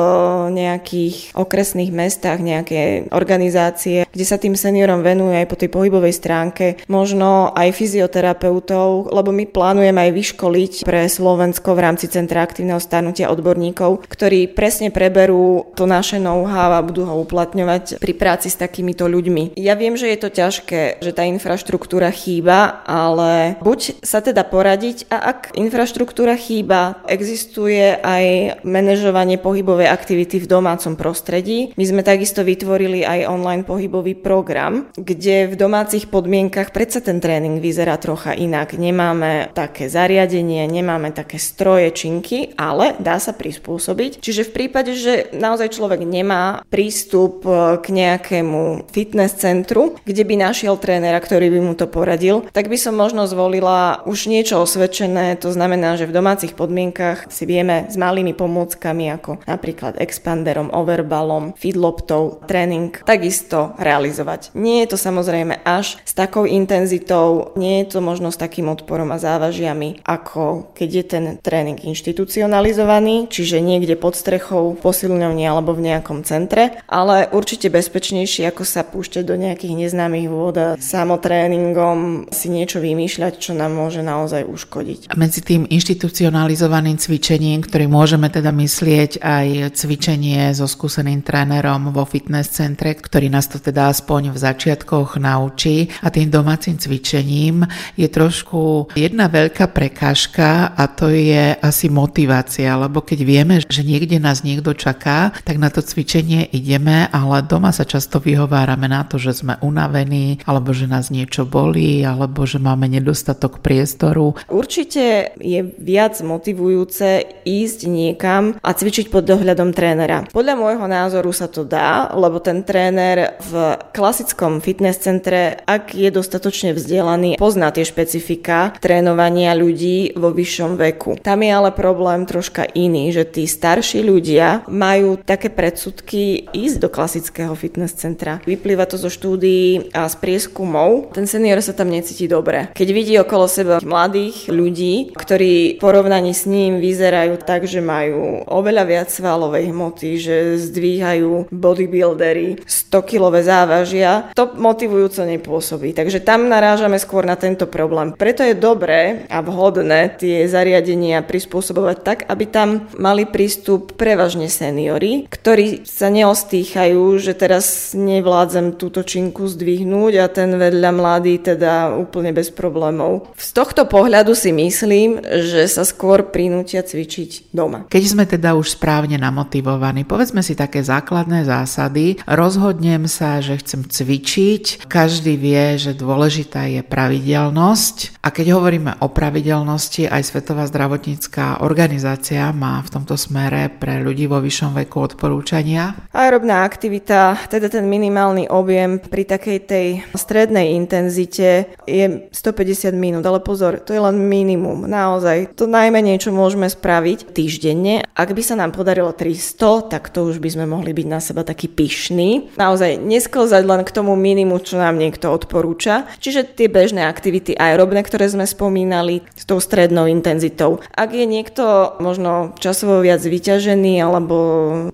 nejakých 0.52 1.36
okresných 1.36 1.92
mestách 1.92 2.40
nejaké 2.44 3.12
organizácie, 3.12 4.08
kde 4.12 4.26
sa 4.26 4.40
tým 4.40 4.56
seniorom 4.56 5.04
venuje 5.04 5.36
aj 5.40 5.48
po 5.48 5.60
tej 5.60 5.70
pohybovej 5.72 6.14
stránke, 6.16 6.66
možno 6.88 7.52
aj 7.56 7.76
fyzioterapeutov, 7.76 9.12
lebo 9.12 9.30
my 9.32 9.46
plánujeme 9.48 10.00
aj 10.10 10.12
vyškoliť 10.16 10.74
pre 10.84 11.08
Slovensko 11.08 11.76
v 11.76 11.84
rámci 11.84 12.06
Centra 12.12 12.44
aktívneho 12.44 12.80
starnutia 12.80 13.32
odborníkov, 13.32 14.08
ktorí 14.08 14.52
presne 14.52 14.92
preberú 14.92 15.72
to 15.76 15.88
naše 15.88 16.20
know-how 16.20 16.76
a 16.76 16.86
budú 16.86 17.08
ho 17.08 17.24
uplatňovať 17.24 18.02
pri 18.02 18.14
práci 18.16 18.45
práci 18.46 18.54
s 18.54 18.62
takýmito 18.62 19.10
ľuďmi. 19.10 19.58
Ja 19.58 19.74
viem, 19.74 19.98
že 19.98 20.06
je 20.14 20.20
to 20.22 20.30
ťažké, 20.30 21.02
že 21.02 21.12
tá 21.18 21.26
infraštruktúra 21.26 22.14
chýba, 22.14 22.86
ale 22.86 23.58
buď 23.66 24.06
sa 24.06 24.22
teda 24.22 24.46
poradiť 24.46 25.10
a 25.10 25.34
ak 25.34 25.58
infraštruktúra 25.58 26.38
chýba, 26.38 27.02
existuje 27.10 27.98
aj 27.98 28.62
manažovanie 28.62 29.42
pohybovej 29.42 29.90
aktivity 29.90 30.38
v 30.38 30.46
domácom 30.46 30.94
prostredí. 30.94 31.74
My 31.74 31.86
sme 31.90 32.06
takisto 32.06 32.46
vytvorili 32.46 33.02
aj 33.02 33.26
online 33.26 33.66
pohybový 33.66 34.14
program, 34.14 34.94
kde 34.94 35.50
v 35.50 35.56
domácich 35.58 36.06
podmienkach 36.14 36.70
predsa 36.70 37.02
ten 37.02 37.18
tréning 37.18 37.58
vyzerá 37.58 37.98
trocha 37.98 38.38
inak. 38.38 38.78
Nemáme 38.78 39.50
také 39.58 39.90
zariadenie, 39.90 40.70
nemáme 40.70 41.10
také 41.18 41.42
stroje, 41.42 41.90
činky, 41.98 42.54
ale 42.60 42.94
dá 43.02 43.18
sa 43.18 43.34
prispôsobiť. 43.34 44.22
Čiže 44.22 44.52
v 44.52 44.54
prípade, 44.54 44.94
že 44.94 45.34
naozaj 45.34 45.74
človek 45.74 46.06
nemá 46.06 46.62
prístup 46.70 47.42
k 47.80 47.86
nejakej 47.96 48.35
nejakému 48.36 48.92
fitness 48.92 49.40
centru, 49.40 49.96
kde 50.04 50.28
by 50.28 50.36
našiel 50.36 50.76
trénera, 50.76 51.24
ktorý 51.24 51.48
by 51.56 51.60
mu 51.64 51.74
to 51.80 51.88
poradil, 51.88 52.44
tak 52.52 52.68
by 52.68 52.76
som 52.76 53.00
možno 53.00 53.24
zvolila 53.32 54.04
už 54.04 54.28
niečo 54.28 54.60
osvedčené, 54.60 55.40
to 55.40 55.56
znamená, 55.56 55.96
že 55.96 56.04
v 56.04 56.16
domácich 56.20 56.52
podmienkach 56.52 57.32
si 57.32 57.48
vieme 57.48 57.88
s 57.88 57.96
malými 57.96 58.36
pomôckami 58.36 59.08
ako 59.16 59.40
napríklad 59.48 59.96
expanderom, 60.04 60.68
overbalom, 60.76 61.56
feedloptou 61.56 62.44
tréning 62.44 62.92
takisto 63.08 63.72
realizovať. 63.80 64.52
Nie 64.52 64.84
je 64.84 64.92
to 64.92 64.98
samozrejme 65.00 65.64
až 65.64 65.96
s 66.04 66.12
takou 66.12 66.44
intenzitou, 66.44 67.56
nie 67.56 67.88
je 67.88 67.96
to 67.96 68.00
možno 68.04 68.36
s 68.36 68.42
takým 68.42 68.68
odporom 68.68 69.16
a 69.16 69.22
závažiami, 69.22 70.04
ako 70.04 70.76
keď 70.76 70.90
je 70.92 71.06
ten 71.08 71.26
tréning 71.40 71.80
inštitucionalizovaný, 71.80 73.32
čiže 73.32 73.64
niekde 73.64 73.96
pod 73.96 74.20
strechou, 74.20 74.76
posilňovni 74.76 75.48
alebo 75.48 75.72
v 75.72 75.88
nejakom 75.88 76.28
centre, 76.28 76.84
ale 76.92 77.32
určite 77.32 77.72
bezpečne 77.72 78.25
bezpečnejšie, 78.26 78.50
ako 78.50 78.64
sa 78.66 78.82
púšťať 78.82 79.24
do 79.24 79.38
nejakých 79.38 79.74
neznámych 79.86 80.28
vôd 80.28 80.56
a 80.58 80.68
samotréningom 80.82 82.26
si 82.34 82.50
niečo 82.50 82.82
vymýšľať, 82.82 83.38
čo 83.38 83.54
nám 83.54 83.78
môže 83.78 84.02
naozaj 84.02 84.50
uškodiť. 84.50 85.14
A 85.14 85.16
medzi 85.16 85.46
tým 85.46 85.70
inštitucionalizovaným 85.70 86.98
cvičením, 86.98 87.62
ktorý 87.62 87.86
môžeme 87.86 88.34
teda 88.34 88.50
myslieť 88.50 89.22
aj 89.22 89.78
cvičenie 89.78 90.50
so 90.58 90.66
skúseným 90.66 91.22
trénerom 91.22 91.94
vo 91.94 92.02
fitness 92.10 92.50
centre, 92.50 92.98
ktorý 92.98 93.30
nás 93.30 93.46
to 93.46 93.62
teda 93.62 93.94
aspoň 93.94 94.34
v 94.34 94.38
začiatkoch 94.42 95.22
naučí 95.22 95.94
a 96.02 96.10
tým 96.10 96.34
domácim 96.34 96.82
cvičením 96.82 97.62
je 97.94 98.10
trošku 98.10 98.90
jedna 98.98 99.30
veľká 99.30 99.70
prekážka 99.70 100.74
a 100.74 100.90
to 100.90 101.14
je 101.14 101.54
asi 101.62 101.94
motivácia, 101.94 102.74
lebo 102.74 103.06
keď 103.06 103.20
vieme, 103.22 103.56
že 103.62 103.86
niekde 103.86 104.18
nás 104.18 104.42
niekto 104.42 104.74
čaká, 104.74 105.30
tak 105.46 105.62
na 105.62 105.70
to 105.70 105.86
cvičenie 105.86 106.50
ideme, 106.50 107.06
ale 107.14 107.46
doma 107.46 107.70
sa 107.70 107.86
často 107.86 108.15
často 108.16 108.32
vyhovárame 108.32 108.88
na 108.88 109.04
to, 109.04 109.20
že 109.20 109.44
sme 109.44 109.60
unavení, 109.60 110.40
alebo 110.48 110.72
že 110.72 110.88
nás 110.88 111.12
niečo 111.12 111.44
bolí, 111.44 112.00
alebo 112.00 112.48
že 112.48 112.64
máme 112.64 112.88
nedostatok 112.88 113.60
priestoru. 113.60 114.40
Určite 114.48 115.36
je 115.36 115.60
viac 115.76 116.16
motivujúce 116.24 117.28
ísť 117.44 117.80
niekam 117.92 118.56
a 118.64 118.72
cvičiť 118.72 119.12
pod 119.12 119.28
dohľadom 119.28 119.76
trénera. 119.76 120.24
Podľa 120.32 120.56
môjho 120.56 120.88
názoru 120.88 121.36
sa 121.36 121.52
to 121.52 121.68
dá, 121.68 122.16
lebo 122.16 122.40
ten 122.40 122.64
tréner 122.64 123.36
v 123.52 123.76
klasickom 123.92 124.64
fitness 124.64 125.04
centre, 125.04 125.60
ak 125.68 125.92
je 125.92 126.08
dostatočne 126.08 126.72
vzdelaný, 126.72 127.36
pozná 127.36 127.76
tie 127.76 127.84
špecifika 127.84 128.80
trénovania 128.80 129.52
ľudí 129.60 130.16
vo 130.16 130.32
vyššom 130.32 130.80
veku. 130.80 131.20
Tam 131.20 131.44
je 131.44 131.52
ale 131.52 131.76
problém 131.76 132.24
troška 132.24 132.64
iný, 132.80 133.12
že 133.12 133.28
tí 133.28 133.44
starší 133.44 134.08
ľudia 134.08 134.64
majú 134.72 135.20
také 135.20 135.52
predsudky 135.52 136.48
ísť 136.56 136.78
do 136.80 136.88
klasického 136.88 137.52
fitness 137.60 137.95
centra. 137.96 138.44
Vyplýva 138.44 138.86
to 138.86 139.00
zo 139.00 139.08
štúdií 139.08 139.90
a 139.96 140.06
z 140.12 140.16
prieskumov. 140.20 141.16
Ten 141.16 141.26
senior 141.26 141.64
sa 141.64 141.72
tam 141.72 141.88
necíti 141.90 142.28
dobre. 142.28 142.70
Keď 142.76 142.88
vidí 142.92 143.14
okolo 143.16 143.48
seba 143.48 143.80
mladých 143.80 144.52
ľudí, 144.52 145.16
ktorí 145.16 145.78
v 145.78 145.82
porovnaní 145.82 146.36
s 146.36 146.44
ním 146.46 146.84
vyzerajú 146.84 147.40
tak, 147.42 147.64
že 147.66 147.80
majú 147.80 148.44
oveľa 148.46 148.84
viac 148.84 149.08
svalovej 149.10 149.72
hmoty, 149.72 150.10
že 150.20 150.36
zdvíhajú 150.60 151.50
bodybuildery 151.50 152.62
100-kilové 152.66 153.42
závažia, 153.46 154.30
to 154.36 154.52
motivujúco 154.58 155.24
nepôsobí. 155.24 155.96
Takže 155.96 156.20
tam 156.22 156.52
narážame 156.52 157.00
skôr 157.00 157.24
na 157.24 157.40
tento 157.40 157.70
problém. 157.70 158.12
Preto 158.18 158.42
je 158.42 158.58
dobré 158.58 159.28
a 159.30 159.40
vhodné 159.46 160.18
tie 160.18 160.50
zariadenia 160.50 161.22
prispôsobovať 161.22 161.98
tak, 162.02 162.18
aby 162.28 162.46
tam 162.50 162.90
mali 162.98 163.30
prístup 163.30 163.94
prevažne 163.94 164.50
seniory, 164.50 165.30
ktorí 165.30 165.86
sa 165.86 166.10
neostýchajú, 166.10 167.22
že 167.22 167.38
teraz 167.38 167.85
nevládzem 167.94 168.82
túto 168.82 169.06
činku 169.06 169.46
zdvihnúť 169.46 170.14
a 170.18 170.26
ten 170.32 170.56
vedľa 170.58 170.92
mladý 170.96 171.38
teda 171.44 171.94
úplne 171.94 172.34
bez 172.34 172.50
problémov. 172.50 173.36
Z 173.38 173.54
tohto 173.54 173.86
pohľadu 173.86 174.34
si 174.34 174.50
myslím, 174.50 175.22
že 175.22 175.68
sa 175.70 175.86
skôr 175.86 176.32
prinútia 176.34 176.82
cvičiť 176.82 177.54
doma. 177.54 177.86
Keď 177.92 178.04
sme 178.08 178.24
teda 178.26 178.56
už 178.56 178.80
správne 178.80 179.20
namotivovaní, 179.20 180.08
povedzme 180.08 180.40
si 180.40 180.56
také 180.56 180.82
základné 180.82 181.44
zásady, 181.46 182.24
rozhodnem 182.24 183.06
sa, 183.12 183.44
že 183.44 183.60
chcem 183.60 183.84
cvičiť, 183.84 184.88
každý 184.88 185.36
vie, 185.36 185.76
že 185.76 185.92
dôležitá 185.92 186.72
je 186.72 186.82
pravidelnosť 186.82 188.24
a 188.24 188.32
keď 188.32 188.56
hovoríme 188.56 188.92
o 189.04 189.12
pravidelnosti, 189.12 190.08
aj 190.08 190.24
Svetová 190.24 190.64
zdravotnícká 190.66 191.60
organizácia 191.60 192.48
má 192.56 192.80
v 192.80 192.92
tomto 192.96 193.20
smere 193.20 193.68
pre 193.68 194.00
ľudí 194.00 194.32
vo 194.32 194.40
vyššom 194.40 194.72
veku 194.80 195.04
odporúčania. 195.04 196.08
Aerobná 196.16 196.64
aktivita, 196.64 197.36
teda 197.52 197.68
ten 197.76 197.92
minimálny 197.92 198.48
objem 198.48 199.04
pri 199.04 199.28
takej 199.28 199.60
tej 199.68 199.88
strednej 200.16 200.80
intenzite 200.80 201.76
je 201.84 202.32
150 202.32 202.96
minút, 202.96 203.28
ale 203.28 203.44
pozor, 203.44 203.84
to 203.84 203.92
je 203.92 204.00
len 204.00 204.16
minimum, 204.16 204.88
naozaj. 204.88 205.52
To 205.60 205.68
najmenej, 205.68 206.24
čo 206.24 206.32
môžeme 206.32 206.72
spraviť 206.72 207.36
týždenne. 207.36 208.08
Ak 208.16 208.32
by 208.32 208.40
sa 208.40 208.56
nám 208.56 208.72
podarilo 208.72 209.12
300, 209.12 209.92
tak 209.92 210.08
to 210.08 210.24
už 210.24 210.40
by 210.40 210.48
sme 210.56 210.66
mohli 210.72 210.96
byť 210.96 211.08
na 211.12 211.20
seba 211.20 211.44
taký 211.44 211.68
pyšný. 211.68 212.56
Naozaj 212.56 212.96
nesklzať 213.04 213.68
len 213.68 213.84
k 213.84 213.92
tomu 213.92 214.16
minimu, 214.16 214.56
čo 214.64 214.80
nám 214.80 214.96
niekto 214.96 215.28
odporúča. 215.36 216.08
Čiže 216.24 216.56
tie 216.56 216.72
bežné 216.72 217.04
aktivity 217.04 217.60
aerobné, 217.60 218.08
ktoré 218.08 218.32
sme 218.32 218.48
spomínali, 218.48 219.28
s 219.36 219.44
tou 219.44 219.60
strednou 219.60 220.08
intenzitou. 220.08 220.80
Ak 220.96 221.12
je 221.12 221.28
niekto 221.28 221.98
možno 222.00 222.56
časovo 222.56 223.04
viac 223.04 223.20
vyťažený 223.20 224.00
alebo 224.00 224.38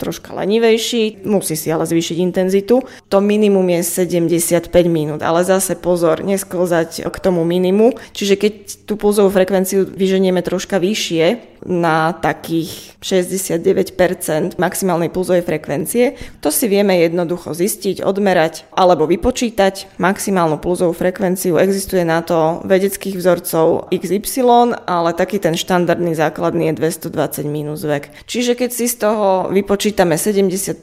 troška 0.02 0.34
lenivejší, 0.34 1.22
musí 1.30 1.54
si 1.54 1.70
ale 1.70 1.86
zvýšiť 1.86 2.18
intenzitu. 2.18 2.71
To 3.12 3.18
minimum 3.20 3.68
je 3.76 4.08
75 4.08 4.72
minút, 4.88 5.20
ale 5.20 5.44
zase 5.44 5.76
pozor, 5.76 6.24
nesklzať 6.24 7.04
k 7.12 7.18
tomu 7.20 7.44
minimu. 7.44 8.00
Čiže 8.16 8.40
keď 8.40 8.54
tú 8.88 8.96
pulzovú 8.96 9.28
frekvenciu 9.36 9.84
vyženieme 9.84 10.40
troška 10.40 10.80
vyššie, 10.80 11.52
na 11.66 12.14
takých 12.14 12.98
69% 13.02 14.58
maximálnej 14.58 15.14
pulzovej 15.14 15.46
frekvencie, 15.46 16.18
to 16.42 16.50
si 16.50 16.66
vieme 16.66 16.98
jednoducho 16.98 17.54
zistiť, 17.54 18.02
odmerať 18.02 18.66
alebo 18.74 19.06
vypočítať. 19.06 19.98
Maximálnu 20.02 20.58
pulzovú 20.58 20.94
frekvenciu 20.94 21.62
existuje 21.62 22.02
na 22.06 22.26
to 22.26 22.62
vedeckých 22.66 23.18
vzorcov 23.18 23.94
XY, 23.94 24.74
ale 24.86 25.14
taký 25.14 25.38
ten 25.38 25.54
štandardný 25.58 26.18
základný 26.18 26.74
je 26.74 26.78
220 26.82 27.46
minus 27.46 27.86
vek. 27.86 28.10
Čiže 28.26 28.58
keď 28.58 28.70
si 28.74 28.86
z 28.90 28.96
toho 29.06 29.50
vypočítame 29.54 30.18
70% 30.18 30.82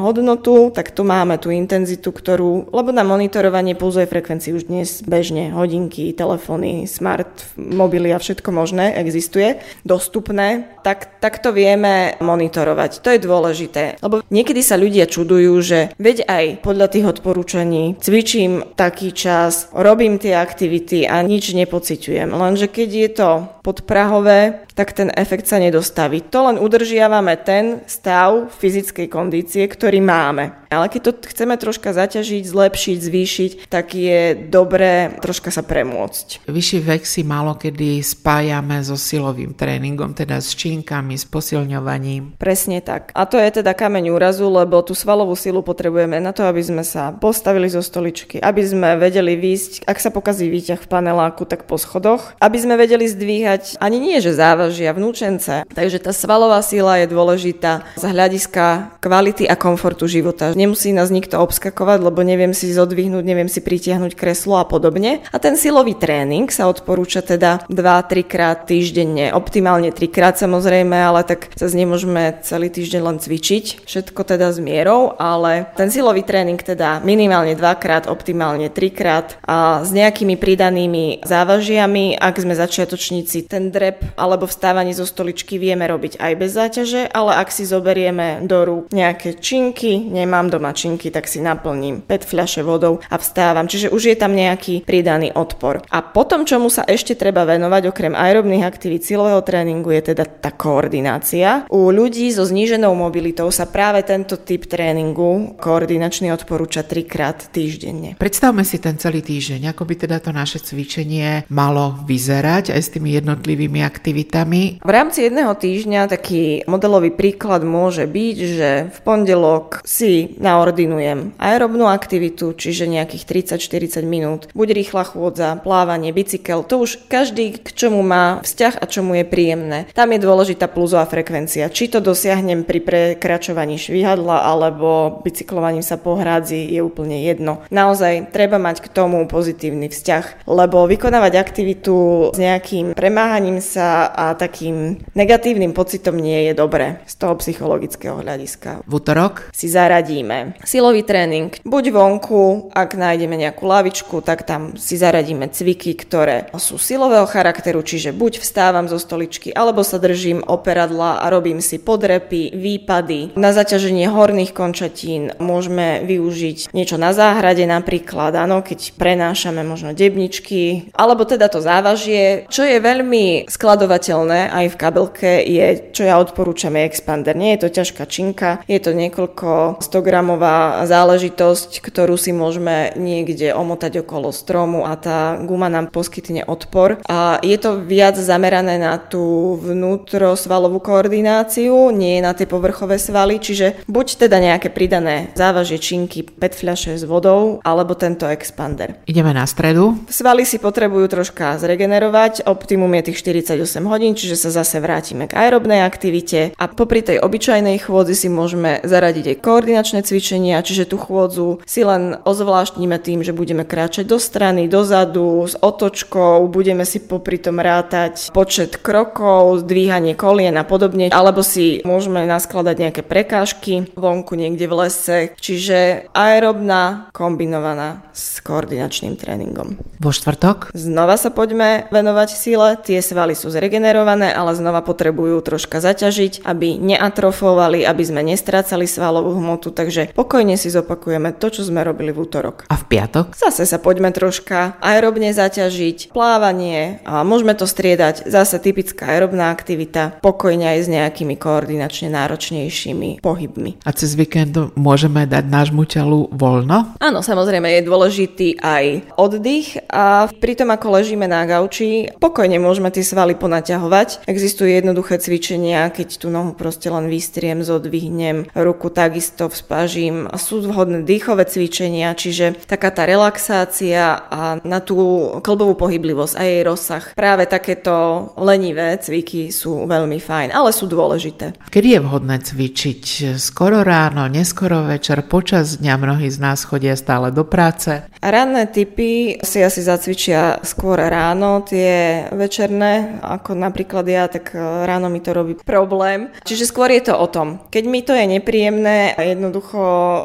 hodnotu, 0.00 0.71
tak 0.72 0.96
tu 0.96 1.04
máme 1.04 1.36
tú 1.36 1.52
intenzitu, 1.52 2.10
ktorú, 2.10 2.72
lebo 2.72 2.90
na 2.90 3.04
monitorovanie 3.04 3.76
pulzovej 3.76 4.08
frekvencii 4.08 4.56
už 4.56 4.72
dnes 4.72 5.04
bežne 5.04 5.52
hodinky, 5.52 6.16
telefóny, 6.16 6.88
smart, 6.88 7.28
mobily 7.60 8.10
a 8.10 8.18
všetko 8.18 8.48
možné 8.48 8.96
existuje 8.96 9.60
dostupné, 9.84 10.72
tak, 10.80 11.20
tak 11.20 11.38
to 11.44 11.52
vieme 11.52 12.16
monitorovať. 12.18 13.04
To 13.04 13.12
je 13.12 13.20
dôležité. 13.20 14.00
Lebo 14.00 14.24
niekedy 14.32 14.64
sa 14.64 14.80
ľudia 14.80 15.04
čudujú, 15.06 15.52
že 15.60 15.92
veď 16.00 16.24
aj 16.26 16.44
podľa 16.64 16.88
tých 16.88 17.06
odporúčaní 17.12 18.00
cvičím 18.00 18.74
taký 18.74 19.12
čas, 19.12 19.68
robím 19.76 20.16
tie 20.16 20.34
aktivity 20.34 21.04
a 21.04 21.20
nič 21.20 21.52
nepociťujem. 21.52 22.32
Lenže 22.32 22.66
keď 22.72 22.88
je 22.88 23.10
to 23.12 23.30
podprahové, 23.60 24.64
tak 24.72 24.96
ten 24.96 25.12
efekt 25.14 25.46
sa 25.46 25.60
nedostaví. 25.60 26.24
To 26.32 26.48
len 26.48 26.56
udržiavame 26.56 27.36
ten 27.44 27.84
stav 27.84 28.48
fyzickej 28.56 29.06
kondície, 29.12 29.68
ktorý 29.68 30.00
máme. 30.00 30.61
Ale 30.72 30.88
keď 30.88 31.00
to 31.04 31.12
chceme 31.28 31.52
troška 31.60 31.92
zaťažiť, 31.92 32.48
zlepšiť, 32.48 32.98
zvýšiť, 32.98 33.50
tak 33.68 33.92
je 33.92 34.32
dobré 34.48 35.12
troška 35.20 35.52
sa 35.52 35.60
premôcť. 35.60 36.48
Vyšší 36.48 36.78
vek 36.80 37.04
si 37.04 37.20
málo 37.20 37.52
kedy 37.60 38.00
spájame 38.00 38.80
so 38.80 38.96
silovým 38.96 39.52
tréningom, 39.52 40.16
teda 40.16 40.40
s 40.40 40.56
činkami, 40.56 41.20
s 41.20 41.28
posilňovaním. 41.28 42.40
Presne 42.40 42.80
tak. 42.80 43.12
A 43.12 43.28
to 43.28 43.36
je 43.36 43.60
teda 43.60 43.76
kameň 43.76 44.16
úrazu, 44.16 44.48
lebo 44.48 44.80
tú 44.80 44.96
svalovú 44.96 45.36
silu 45.36 45.60
potrebujeme 45.60 46.16
na 46.16 46.32
to, 46.32 46.48
aby 46.48 46.64
sme 46.64 46.80
sa 46.80 47.12
postavili 47.12 47.68
zo 47.68 47.84
stoličky, 47.84 48.40
aby 48.40 48.62
sme 48.64 48.96
vedeli 48.96 49.36
výjsť, 49.36 49.84
ak 49.84 49.98
sa 50.00 50.08
pokazí 50.08 50.48
výťah 50.48 50.80
v 50.80 50.88
paneláku, 50.88 51.44
tak 51.44 51.68
po 51.68 51.76
schodoch, 51.76 52.32
aby 52.40 52.56
sme 52.56 52.80
vedeli 52.80 53.04
zdvíhať 53.04 53.76
ani 53.76 54.00
nie, 54.00 54.16
že 54.24 54.32
závažia 54.32 54.96
vnúčence. 54.96 55.68
Takže 55.68 56.00
tá 56.00 56.16
svalová 56.16 56.64
sila 56.64 56.96
je 57.04 57.12
dôležitá 57.12 57.84
z 58.00 58.04
hľadiska 58.08 58.96
kvality 59.04 59.44
a 59.44 59.54
komfortu 59.58 60.08
života 60.08 60.54
nemusí 60.62 60.94
nás 60.94 61.10
nikto 61.10 61.42
obskakovať, 61.42 61.98
lebo 62.06 62.22
neviem 62.22 62.54
si 62.54 62.70
zodvihnúť, 62.70 63.24
neviem 63.26 63.50
si 63.50 63.58
pritiahnuť 63.58 64.14
kreslo 64.14 64.62
a 64.62 64.64
podobne. 64.64 65.26
A 65.34 65.36
ten 65.42 65.58
silový 65.58 65.98
tréning 65.98 66.46
sa 66.46 66.70
odporúča 66.70 67.26
teda 67.26 67.66
2-3 67.66 68.22
krát 68.22 68.58
týždenne, 68.70 69.34
optimálne 69.34 69.90
3 69.90 70.06
krát 70.06 70.38
samozrejme, 70.38 70.94
ale 70.94 71.26
tak 71.26 71.50
sa 71.58 71.66
nemôžeme 71.66 72.38
celý 72.46 72.70
týždeň 72.70 73.00
len 73.02 73.18
cvičiť, 73.18 73.82
všetko 73.82 74.22
teda 74.22 74.54
s 74.54 74.62
mierou, 74.62 75.18
ale 75.18 75.66
ten 75.74 75.90
silový 75.90 76.22
tréning 76.22 76.62
teda 76.62 77.02
minimálne 77.02 77.58
2 77.58 77.82
krát, 77.82 78.06
optimálne 78.06 78.70
3 78.70 78.92
krát 78.94 79.34
a 79.42 79.82
s 79.82 79.90
nejakými 79.90 80.38
pridanými 80.38 81.26
závažiami, 81.26 82.20
ak 82.20 82.34
sme 82.38 82.54
začiatočníci, 82.54 83.50
ten 83.50 83.74
drep 83.74 84.14
alebo 84.14 84.46
vstávanie 84.46 84.94
zo 84.94 85.08
stoličky 85.08 85.58
vieme 85.58 85.88
robiť 85.88 86.22
aj 86.22 86.32
bez 86.38 86.50
záťaže, 86.54 87.10
ale 87.10 87.40
ak 87.40 87.48
si 87.50 87.64
zoberieme 87.66 88.44
do 88.44 88.62
rúk 88.62 88.84
nejaké 88.92 89.40
činky, 89.40 89.98
nemám 90.12 90.51
doma 90.52 90.76
činky, 90.76 91.08
tak 91.08 91.24
si 91.24 91.40
naplním 91.40 92.04
5 92.04 92.28
fľaše 92.28 92.60
vodou 92.60 93.00
a 93.08 93.16
vstávam. 93.16 93.64
Čiže 93.64 93.88
už 93.88 94.12
je 94.12 94.16
tam 94.20 94.36
nejaký 94.36 94.84
pridaný 94.84 95.32
odpor. 95.32 95.80
A 95.88 96.04
potom, 96.04 96.44
čomu 96.44 96.68
sa 96.68 96.84
ešte 96.84 97.16
treba 97.16 97.48
venovať, 97.48 97.88
okrem 97.88 98.12
aerobných 98.12 98.68
aktivít 98.68 99.08
silového 99.08 99.40
tréningu, 99.40 99.88
je 99.96 100.12
teda 100.12 100.28
tá 100.28 100.52
koordinácia. 100.52 101.64
U 101.72 101.88
ľudí 101.88 102.28
so 102.28 102.44
zníženou 102.44 102.92
mobilitou 102.92 103.48
sa 103.48 103.64
práve 103.64 104.04
tento 104.04 104.36
typ 104.36 104.68
tréningu 104.68 105.56
koordinačný 105.56 106.28
odporúča 106.34 106.84
trikrát 106.84 107.48
týždenne. 107.48 108.18
Predstavme 108.20 108.66
si 108.66 108.76
ten 108.82 109.00
celý 109.00 109.24
týždeň, 109.24 109.72
ako 109.72 109.82
by 109.88 109.94
teda 110.04 110.18
to 110.20 110.30
naše 110.34 110.58
cvičenie 110.60 111.46
malo 111.48 111.96
vyzerať 112.04 112.74
aj 112.74 112.80
s 112.82 112.92
tými 112.92 113.14
jednotlivými 113.16 113.80
aktivitami. 113.86 114.82
V 114.82 114.90
rámci 114.90 115.24
jedného 115.24 115.54
týždňa 115.54 116.10
taký 116.10 116.66
modelový 116.66 117.14
príklad 117.14 117.62
môže 117.62 118.04
byť, 118.04 118.36
že 118.36 118.70
v 118.90 118.98
pondelok 119.06 119.80
si 119.86 120.31
naordinujem 120.38 121.34
aerobnú 121.40 121.88
aktivitu, 121.88 122.54
čiže 122.54 122.86
nejakých 122.86 123.56
30-40 123.58 124.04
minút. 124.06 124.40
Buď 124.54 124.76
rýchla 124.76 125.04
chôdza, 125.08 125.58
plávanie, 125.60 126.14
bicykel, 126.14 126.62
to 126.62 126.84
už 126.84 127.08
každý 127.10 127.58
k 127.58 127.68
čomu 127.74 128.04
má 128.04 128.38
vzťah 128.44 128.78
a 128.78 128.84
čomu 128.86 129.18
je 129.18 129.24
príjemné. 129.26 129.90
Tam 129.96 130.12
je 130.14 130.22
dôležitá 130.22 130.70
pulzová 130.70 131.04
frekvencia. 131.08 131.72
Či 131.72 131.92
to 131.92 131.98
dosiahnem 131.98 132.62
pri 132.62 132.78
prekračovaní 132.78 133.80
švihadla 133.80 134.46
alebo 134.46 135.20
bicyklovaním 135.26 135.82
sa 135.82 135.98
po 135.98 136.14
hrádzi 136.14 136.70
je 136.70 136.80
úplne 136.84 137.26
jedno. 137.26 137.64
Naozaj 137.74 138.30
treba 138.30 138.62
mať 138.62 138.86
k 138.86 138.92
tomu 138.92 139.24
pozitívny 139.26 139.90
vzťah, 139.90 140.46
lebo 140.46 140.86
vykonávať 140.86 141.32
aktivitu 141.40 142.30
s 142.30 142.38
nejakým 142.38 142.94
premáhaním 142.94 143.58
sa 143.58 144.06
a 144.12 144.38
takým 144.38 145.02
negatívnym 145.18 145.74
pocitom 145.74 146.14
nie 146.14 146.46
je 146.46 146.52
dobré 146.54 147.02
z 147.08 147.14
toho 147.18 147.34
psychologického 147.40 148.22
hľadiska. 148.22 148.86
V 148.86 148.92
útorok 148.92 149.50
si 149.50 149.66
zaradíme 149.66 150.21
zaradíme 150.22 150.54
silový 150.62 151.02
tréning, 151.02 151.50
buď 151.66 151.84
vonku, 151.90 152.70
ak 152.70 152.94
nájdeme 152.94 153.34
nejakú 153.34 153.66
lavičku, 153.66 154.22
tak 154.22 154.46
tam 154.46 154.78
si 154.78 154.94
zaradíme 154.94 155.50
cviky, 155.50 155.98
ktoré 155.98 156.46
sú 156.54 156.78
silového 156.78 157.26
charakteru, 157.26 157.82
čiže 157.82 158.14
buď 158.14 158.38
vstávam 158.38 158.86
zo 158.86 159.02
stoličky, 159.02 159.50
alebo 159.50 159.82
sa 159.82 159.98
držím 159.98 160.46
operadla 160.46 161.20
a 161.20 161.26
robím 161.28 161.58
si 161.58 161.82
podrepy, 161.82 162.54
výpady. 162.54 163.34
Na 163.34 163.50
zaťaženie 163.50 164.06
horných 164.08 164.54
končatín 164.54 165.34
môžeme 165.42 166.06
využiť 166.06 166.70
niečo 166.70 166.96
na 166.96 167.10
záhrade 167.10 167.66
napríklad, 167.66 168.38
áno, 168.38 168.62
keď 168.62 168.94
prenášame 168.94 169.66
možno 169.66 169.90
debničky, 169.92 170.94
alebo 170.94 171.26
teda 171.26 171.50
to 171.50 171.58
závažie. 171.58 172.46
Čo 172.46 172.62
je 172.62 172.78
veľmi 172.78 173.50
skladovateľné 173.50 174.54
aj 174.54 174.66
v 174.70 174.78
kabelke 174.78 175.30
je, 175.42 175.66
čo 175.90 176.06
ja 176.06 176.22
odporúčam, 176.22 176.78
je 176.78 176.86
expander. 176.86 177.34
Nie 177.34 177.58
je 177.58 177.66
to 177.66 177.82
ťažká 177.82 178.04
činka, 178.06 178.62
je 178.70 178.78
to 178.78 178.94
niekoľko 178.94 179.82
100 179.82 180.11
gramov 180.12 180.32
gramová 180.32 180.88
záležitosť, 180.88 181.84
ktorú 181.84 182.16
si 182.16 182.32
môžeme 182.32 182.96
niekde 182.96 183.52
omotať 183.52 184.00
okolo 184.00 184.32
stromu 184.32 184.88
a 184.88 184.96
tá 184.96 185.36
guma 185.44 185.68
nám 185.68 185.92
poskytne 185.92 186.46
odpor. 186.48 187.02
A 187.04 187.36
je 187.44 187.58
to 187.60 187.84
viac 187.84 188.16
zamerané 188.16 188.80
na 188.80 188.96
tú 188.96 189.58
vnútrosvalovú 189.60 190.80
koordináciu, 190.80 191.92
nie 191.92 192.24
na 192.24 192.32
tie 192.32 192.48
povrchové 192.48 192.96
svaly, 192.96 193.42
čiže 193.42 193.84
buď 193.90 194.24
teda 194.24 194.40
nejaké 194.40 194.70
pridané 194.70 195.34
závažie 195.36 195.76
činky, 195.76 196.24
5 196.24 196.60
fľaše 196.60 196.92
s 196.96 197.04
vodou, 197.04 197.60
alebo 197.60 197.92
tento 197.92 198.24
expander. 198.24 198.96
Ideme 199.04 199.36
na 199.36 199.44
stredu. 199.44 199.98
Svaly 200.08 200.48
si 200.48 200.56
potrebujú 200.56 201.10
troška 201.12 201.60
zregenerovať, 201.60 202.48
optimum 202.48 202.94
je 203.02 203.12
tých 203.12 203.18
48 203.20 203.58
hodín, 203.84 204.16
čiže 204.16 204.38
sa 204.38 204.54
zase 204.54 204.80
vrátime 204.80 205.28
k 205.28 205.36
aerobnej 205.36 205.84
aktivite 205.84 206.56
a 206.56 206.70
popri 206.70 207.04
tej 207.04 207.20
obyčajnej 207.20 207.76
chôdzi 207.82 208.14
si 208.14 208.28
môžeme 208.30 208.80
zaradiť 208.86 209.34
aj 209.34 209.36
koordinačné 209.42 210.00
cvičenia, 210.02 210.62
čiže 210.62 210.90
tú 210.90 210.98
chôdzu 210.98 211.62
si 211.66 211.86
len 211.86 212.18
ozvláštnime 212.22 212.98
tým, 212.98 213.22
že 213.22 213.34
budeme 213.34 213.62
kráčať 213.62 214.06
do 214.06 214.18
strany, 214.18 214.66
dozadu, 214.66 215.46
s 215.46 215.58
otočkou, 215.58 216.46
budeme 216.50 216.82
si 216.82 217.02
popri 217.02 217.38
tom 217.38 217.62
rátať 217.62 218.34
počet 218.34 218.78
krokov, 218.78 219.66
zdvíhanie 219.66 220.14
kolien 220.16 220.54
a 220.58 220.64
podobne, 220.64 221.12
alebo 221.12 221.44
si 221.44 221.84
môžeme 221.84 222.24
naskladať 222.24 222.76
nejaké 222.78 223.02
prekážky 223.04 223.92
vonku 223.92 224.34
niekde 224.34 224.64
v 224.66 224.74
lese, 224.86 225.18
čiže 225.36 226.08
aerobná 226.16 227.12
kombinovaná 227.12 228.02
s 228.16 228.40
koordinačným 228.40 229.20
tréningom. 229.20 229.76
Vo 230.00 230.10
štvrtok? 230.10 230.72
Znova 230.72 231.20
sa 231.20 231.28
poďme 231.28 231.86
venovať 231.92 232.28
sile. 232.32 232.80
Tie 232.80 232.98
svaly 233.04 233.36
sú 233.36 233.52
zregenerované, 233.52 234.32
ale 234.32 234.56
znova 234.56 234.80
potrebujú 234.80 235.44
troška 235.44 235.84
zaťažiť, 235.84 236.42
aby 236.48 236.80
neatrofovali, 236.80 237.84
aby 237.84 238.02
sme 238.02 238.24
nestrácali 238.24 238.88
svalovú 238.88 239.36
hmotu, 239.36 239.68
takže 239.68 239.91
pokojne 240.16 240.56
si 240.56 240.72
zopakujeme 240.72 241.36
to, 241.36 241.52
čo 241.52 241.62
sme 241.66 241.84
robili 241.84 242.10
v 242.10 242.24
útorok. 242.24 242.64
A 242.72 242.74
v 242.80 242.84
piatok? 242.88 243.36
Zase 243.36 243.68
sa 243.68 243.76
poďme 243.76 244.08
troška 244.14 244.80
aerobne 244.80 245.30
zaťažiť, 245.36 246.14
plávanie 246.16 247.04
a 247.04 247.20
môžeme 247.22 247.52
to 247.52 247.68
striedať. 247.68 248.24
Zase 248.26 248.56
typická 248.58 249.12
aerobná 249.12 249.52
aktivita, 249.52 250.18
pokojne 250.24 250.76
aj 250.76 250.78
s 250.84 250.88
nejakými 250.88 251.36
koordinačne 251.36 252.08
náročnejšími 252.12 253.20
pohybmi. 253.20 253.84
A 253.84 253.90
cez 253.92 254.16
víkend 254.16 254.56
môžeme 254.78 255.28
dať 255.28 255.44
nášmu 255.48 255.84
telu 255.88 256.30
voľno? 256.32 256.96
Áno, 256.98 257.20
samozrejme 257.20 257.68
je 257.78 257.88
dôležitý 257.88 258.48
aj 258.62 259.14
oddych 259.18 259.80
a 259.90 260.30
pri 260.30 260.54
tom, 260.54 260.70
ako 260.70 261.00
ležíme 261.00 261.26
na 261.26 261.44
gauči, 261.44 262.12
pokojne 262.22 262.56
môžeme 262.62 262.88
tie 262.94 263.04
svaly 263.04 263.34
ponaťahovať. 263.34 264.28
Existujú 264.28 264.70
jednoduché 264.70 265.18
cvičenia, 265.18 265.90
keď 265.90 266.22
tú 266.22 266.28
nohu 266.30 266.54
proste 266.54 266.88
len 266.88 267.10
vystriem, 267.10 267.64
zodvihnem, 267.66 268.48
ruku 268.54 268.88
takisto 268.92 269.50
vzpažím. 269.82 270.30
Sú 270.38 270.62
vhodné 270.62 271.02
dýchové 271.02 271.42
cvičenia, 271.42 272.14
čiže 272.14 272.54
taká 272.70 272.94
tá 272.94 273.02
relaxácia 273.02 274.14
a 274.14 274.62
na 274.62 274.78
tú 274.78 274.94
klbovú 275.42 275.74
pohyblivosť 275.74 276.38
a 276.38 276.42
jej 276.46 276.62
rozsah. 276.62 277.04
Práve 277.18 277.50
takéto 277.50 278.30
lenivé 278.38 278.94
cviky 279.02 279.50
sú 279.50 279.90
veľmi 279.90 280.22
fajn, 280.22 280.54
ale 280.54 280.70
sú 280.70 280.86
dôležité. 280.86 281.58
Kedy 281.66 281.98
je 281.98 282.00
vhodné 282.00 282.36
cvičiť? 282.38 283.34
Skoro 283.42 283.82
ráno, 283.82 284.30
neskoro 284.30 284.86
večer, 284.86 285.26
počas 285.26 285.82
dňa 285.82 285.94
mnohí 285.98 286.30
z 286.30 286.38
nás 286.38 286.62
chodia 286.62 286.94
stále 286.94 287.34
do 287.34 287.42
práce. 287.42 288.06
Ranné 288.22 288.70
typy 288.70 289.42
si 289.42 289.58
asi 289.58 289.82
zacvičia 289.82 290.62
skôr 290.62 290.94
ráno, 291.02 291.66
tie 291.66 292.22
večerné, 292.30 293.18
ako 293.18 293.58
napríklad 293.58 294.06
ja, 294.06 294.30
tak 294.30 294.54
e, 294.54 294.62
ráno 294.86 295.10
mi 295.10 295.18
to 295.18 295.34
robí 295.34 295.58
problém. 295.58 296.30
Čiže 296.46 296.70
skôr 296.70 296.94
je 296.94 297.10
to 297.10 297.18
o 297.18 297.26
tom. 297.26 297.58
Keď 297.74 297.84
mi 297.90 298.06
to 298.06 298.14
je 298.14 298.38
nepríjemné 298.38 299.18
a 299.18 299.20
jednoducho 299.32 299.71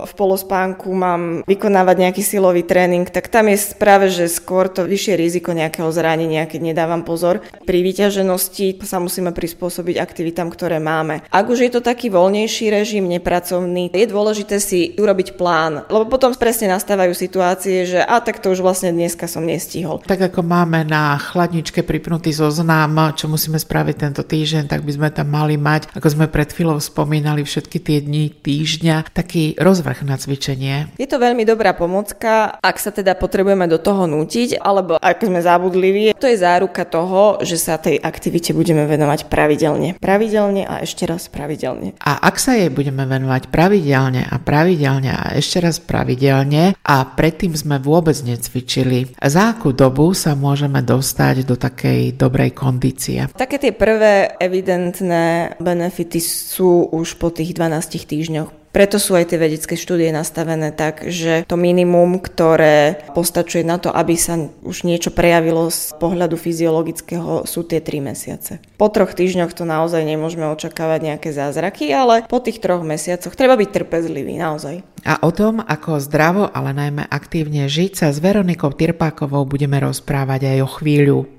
v 0.04 0.14
polospánku 0.14 0.90
mám 0.92 1.22
vykonávať 1.48 1.96
nejaký 1.98 2.24
silový 2.26 2.68
tréning, 2.68 3.08
tak 3.08 3.32
tam 3.32 3.48
je 3.48 3.58
práve, 3.80 4.12
že 4.12 4.28
skôr 4.28 4.68
to 4.68 4.84
vyššie 4.84 5.14
riziko 5.16 5.56
nejakého 5.56 5.88
zranenia, 5.94 6.50
keď 6.50 6.74
nedávam 6.74 7.02
pozor. 7.08 7.44
Pri 7.64 7.80
vyťaženosti 7.84 8.82
sa 8.84 9.00
musíme 9.00 9.32
prispôsobiť 9.32 9.96
aktivitám, 10.00 10.52
ktoré 10.52 10.80
máme. 10.84 11.24
Ak 11.32 11.48
už 11.48 11.68
je 11.68 11.72
to 11.72 11.82
taký 11.84 12.12
voľnejší 12.12 12.72
režim, 12.74 13.08
nepracovný, 13.08 13.92
je 13.94 14.08
dôležité 14.08 14.60
si 14.60 14.94
urobiť 14.98 15.40
plán, 15.40 15.88
lebo 15.88 16.08
potom 16.08 16.36
presne 16.36 16.72
nastávajú 16.72 17.14
situácie, 17.16 17.88
že 17.88 18.00
a 18.04 18.20
tak 18.22 18.40
to 18.44 18.54
už 18.54 18.62
vlastne 18.62 18.94
dneska 18.94 19.26
som 19.26 19.44
nestihol. 19.44 20.04
Tak 20.06 20.34
ako 20.34 20.44
máme 20.46 20.86
na 20.86 21.18
chladničke 21.18 21.82
pripnutý 21.82 22.34
zoznam, 22.34 22.94
čo 23.18 23.30
musíme 23.32 23.58
spraviť 23.58 23.96
tento 23.98 24.22
týždeň, 24.26 24.70
tak 24.70 24.86
by 24.86 24.92
sme 24.94 25.10
tam 25.10 25.28
mali 25.32 25.56
mať, 25.58 25.94
ako 25.96 26.08
sme 26.08 26.26
pred 26.30 26.50
chvíľou 26.50 26.78
spomínali, 26.82 27.42
všetky 27.44 27.78
tie 27.82 27.98
dni 28.04 28.30
týždňa, 28.32 29.14
taký 29.14 29.37
rozvrh 29.58 30.04
na 30.08 30.16
cvičenie. 30.18 30.92
Je 30.98 31.08
to 31.10 31.22
veľmi 31.22 31.44
dobrá 31.46 31.78
pomocka, 31.78 32.58
ak 32.58 32.78
sa 32.82 32.90
teda 32.90 33.14
potrebujeme 33.18 33.70
do 33.70 33.78
toho 33.78 34.10
nútiť, 34.10 34.58
alebo 34.62 34.98
ak 34.98 35.24
sme 35.24 35.40
zabudliví, 35.44 36.18
to 36.18 36.26
je 36.26 36.42
záruka 36.42 36.88
toho, 36.88 37.40
že 37.44 37.60
sa 37.60 37.78
tej 37.78 38.02
aktivite 38.02 38.56
budeme 38.56 38.88
venovať 38.90 39.30
pravidelne. 39.30 40.00
Pravidelne 40.02 40.66
a 40.66 40.82
ešte 40.82 41.06
raz 41.06 41.30
pravidelne. 41.30 41.94
A 42.02 42.18
ak 42.24 42.42
sa 42.42 42.58
jej 42.58 42.72
budeme 42.74 43.06
venovať 43.06 43.50
pravidelne 43.54 44.26
a 44.26 44.36
pravidelne 44.42 45.12
a 45.14 45.36
ešte 45.38 45.62
raz 45.62 45.78
pravidelne 45.78 46.78
a 46.82 46.96
predtým 47.06 47.54
sme 47.54 47.78
vôbec 47.82 48.16
necvičili. 48.24 49.14
Za 49.18 49.58
akú 49.58 49.72
dobu 49.76 50.12
sa 50.18 50.34
môžeme 50.34 50.82
dostať 50.82 51.44
do 51.44 51.56
takej 51.60 52.16
dobrej 52.16 52.56
kondície? 52.56 53.30
Také 53.36 53.62
tie 53.62 53.74
prvé 53.76 54.34
evidentné 54.40 55.58
benefity 55.62 56.20
sú 56.24 56.90
už 56.92 57.20
po 57.20 57.30
tých 57.34 57.54
12 57.54 58.08
týždňoch 58.08 58.50
preto 58.78 59.02
sú 59.02 59.18
aj 59.18 59.34
tie 59.34 59.42
vedecké 59.42 59.74
štúdie 59.74 60.14
nastavené 60.14 60.70
tak, 60.70 61.10
že 61.10 61.42
to 61.50 61.58
minimum, 61.58 62.22
ktoré 62.22 63.02
postačuje 63.18 63.66
na 63.66 63.82
to, 63.82 63.90
aby 63.90 64.14
sa 64.14 64.38
už 64.62 64.86
niečo 64.86 65.10
prejavilo 65.10 65.74
z 65.74 65.98
pohľadu 65.98 66.38
fyziologického, 66.38 67.50
sú 67.50 67.66
tie 67.66 67.82
3 67.82 68.14
mesiace. 68.14 68.62
Po 68.78 68.94
troch 68.94 69.18
týždňoch 69.18 69.58
to 69.58 69.66
naozaj 69.66 70.06
nemôžeme 70.06 70.46
očakávať 70.54 71.10
nejaké 71.10 71.34
zázraky, 71.34 71.90
ale 71.90 72.30
po 72.30 72.38
tých 72.38 72.62
troch 72.62 72.86
mesiacoch 72.86 73.34
treba 73.34 73.58
byť 73.58 73.70
trpezlivý, 73.74 74.38
naozaj. 74.38 74.86
A 75.02 75.26
o 75.26 75.34
tom, 75.34 75.58
ako 75.58 75.98
zdravo, 75.98 76.46
ale 76.46 76.70
najmä 76.78 77.10
aktívne 77.10 77.66
žiť 77.66 78.06
sa 78.06 78.08
s 78.14 78.22
Veronikou 78.22 78.70
Tirpákovou 78.70 79.50
budeme 79.50 79.82
rozprávať 79.82 80.54
aj 80.54 80.58
o 80.62 80.70
chvíľu. 80.70 81.37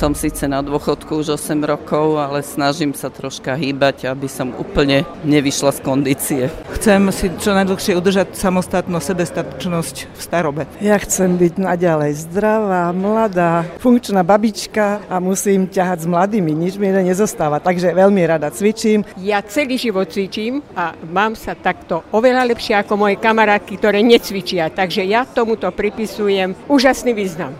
Som 0.00 0.16
síce 0.16 0.48
na 0.48 0.64
dôchodku 0.64 1.20
už 1.20 1.36
8 1.36 1.60
rokov, 1.60 2.16
ale 2.16 2.40
snažím 2.40 2.96
sa 2.96 3.12
troška 3.12 3.52
hýbať, 3.52 4.08
aby 4.08 4.32
som 4.32 4.56
úplne 4.56 5.04
nevyšla 5.28 5.76
z 5.76 5.80
kondície. 5.84 6.42
Chcem 6.72 7.12
si 7.12 7.28
čo 7.36 7.52
najdlhšie 7.52 8.00
udržať 8.00 8.32
samostatnosť, 8.32 9.04
sebestačnosť 9.04 9.96
v 10.08 10.20
starobe. 10.24 10.64
Ja 10.80 10.96
chcem 10.96 11.36
byť 11.36 11.60
naďalej 11.60 12.16
zdravá, 12.16 12.96
mladá, 12.96 13.68
funkčná 13.76 14.24
babička 14.24 15.04
a 15.04 15.20
musím 15.20 15.68
ťahať 15.68 15.98
s 16.00 16.06
mladými, 16.08 16.48
nič 16.48 16.80
mi 16.80 16.88
nezostáva, 16.88 17.60
takže 17.60 17.92
veľmi 17.92 18.24
rada 18.24 18.48
cvičím. 18.48 19.04
Ja 19.20 19.44
celý 19.44 19.76
život 19.76 20.08
cvičím 20.08 20.64
a 20.80 20.96
mám 21.12 21.36
sa 21.36 21.52
takto 21.52 22.08
oveľa 22.08 22.48
lepšie 22.48 22.72
ako 22.72 23.04
moje 23.04 23.20
kamarátky, 23.20 23.76
ktoré 23.76 24.00
necvičia, 24.00 24.72
takže 24.72 25.04
ja 25.04 25.28
tomuto 25.28 25.68
pripisujem 25.68 26.56
úžasný 26.72 27.12
význam. 27.12 27.52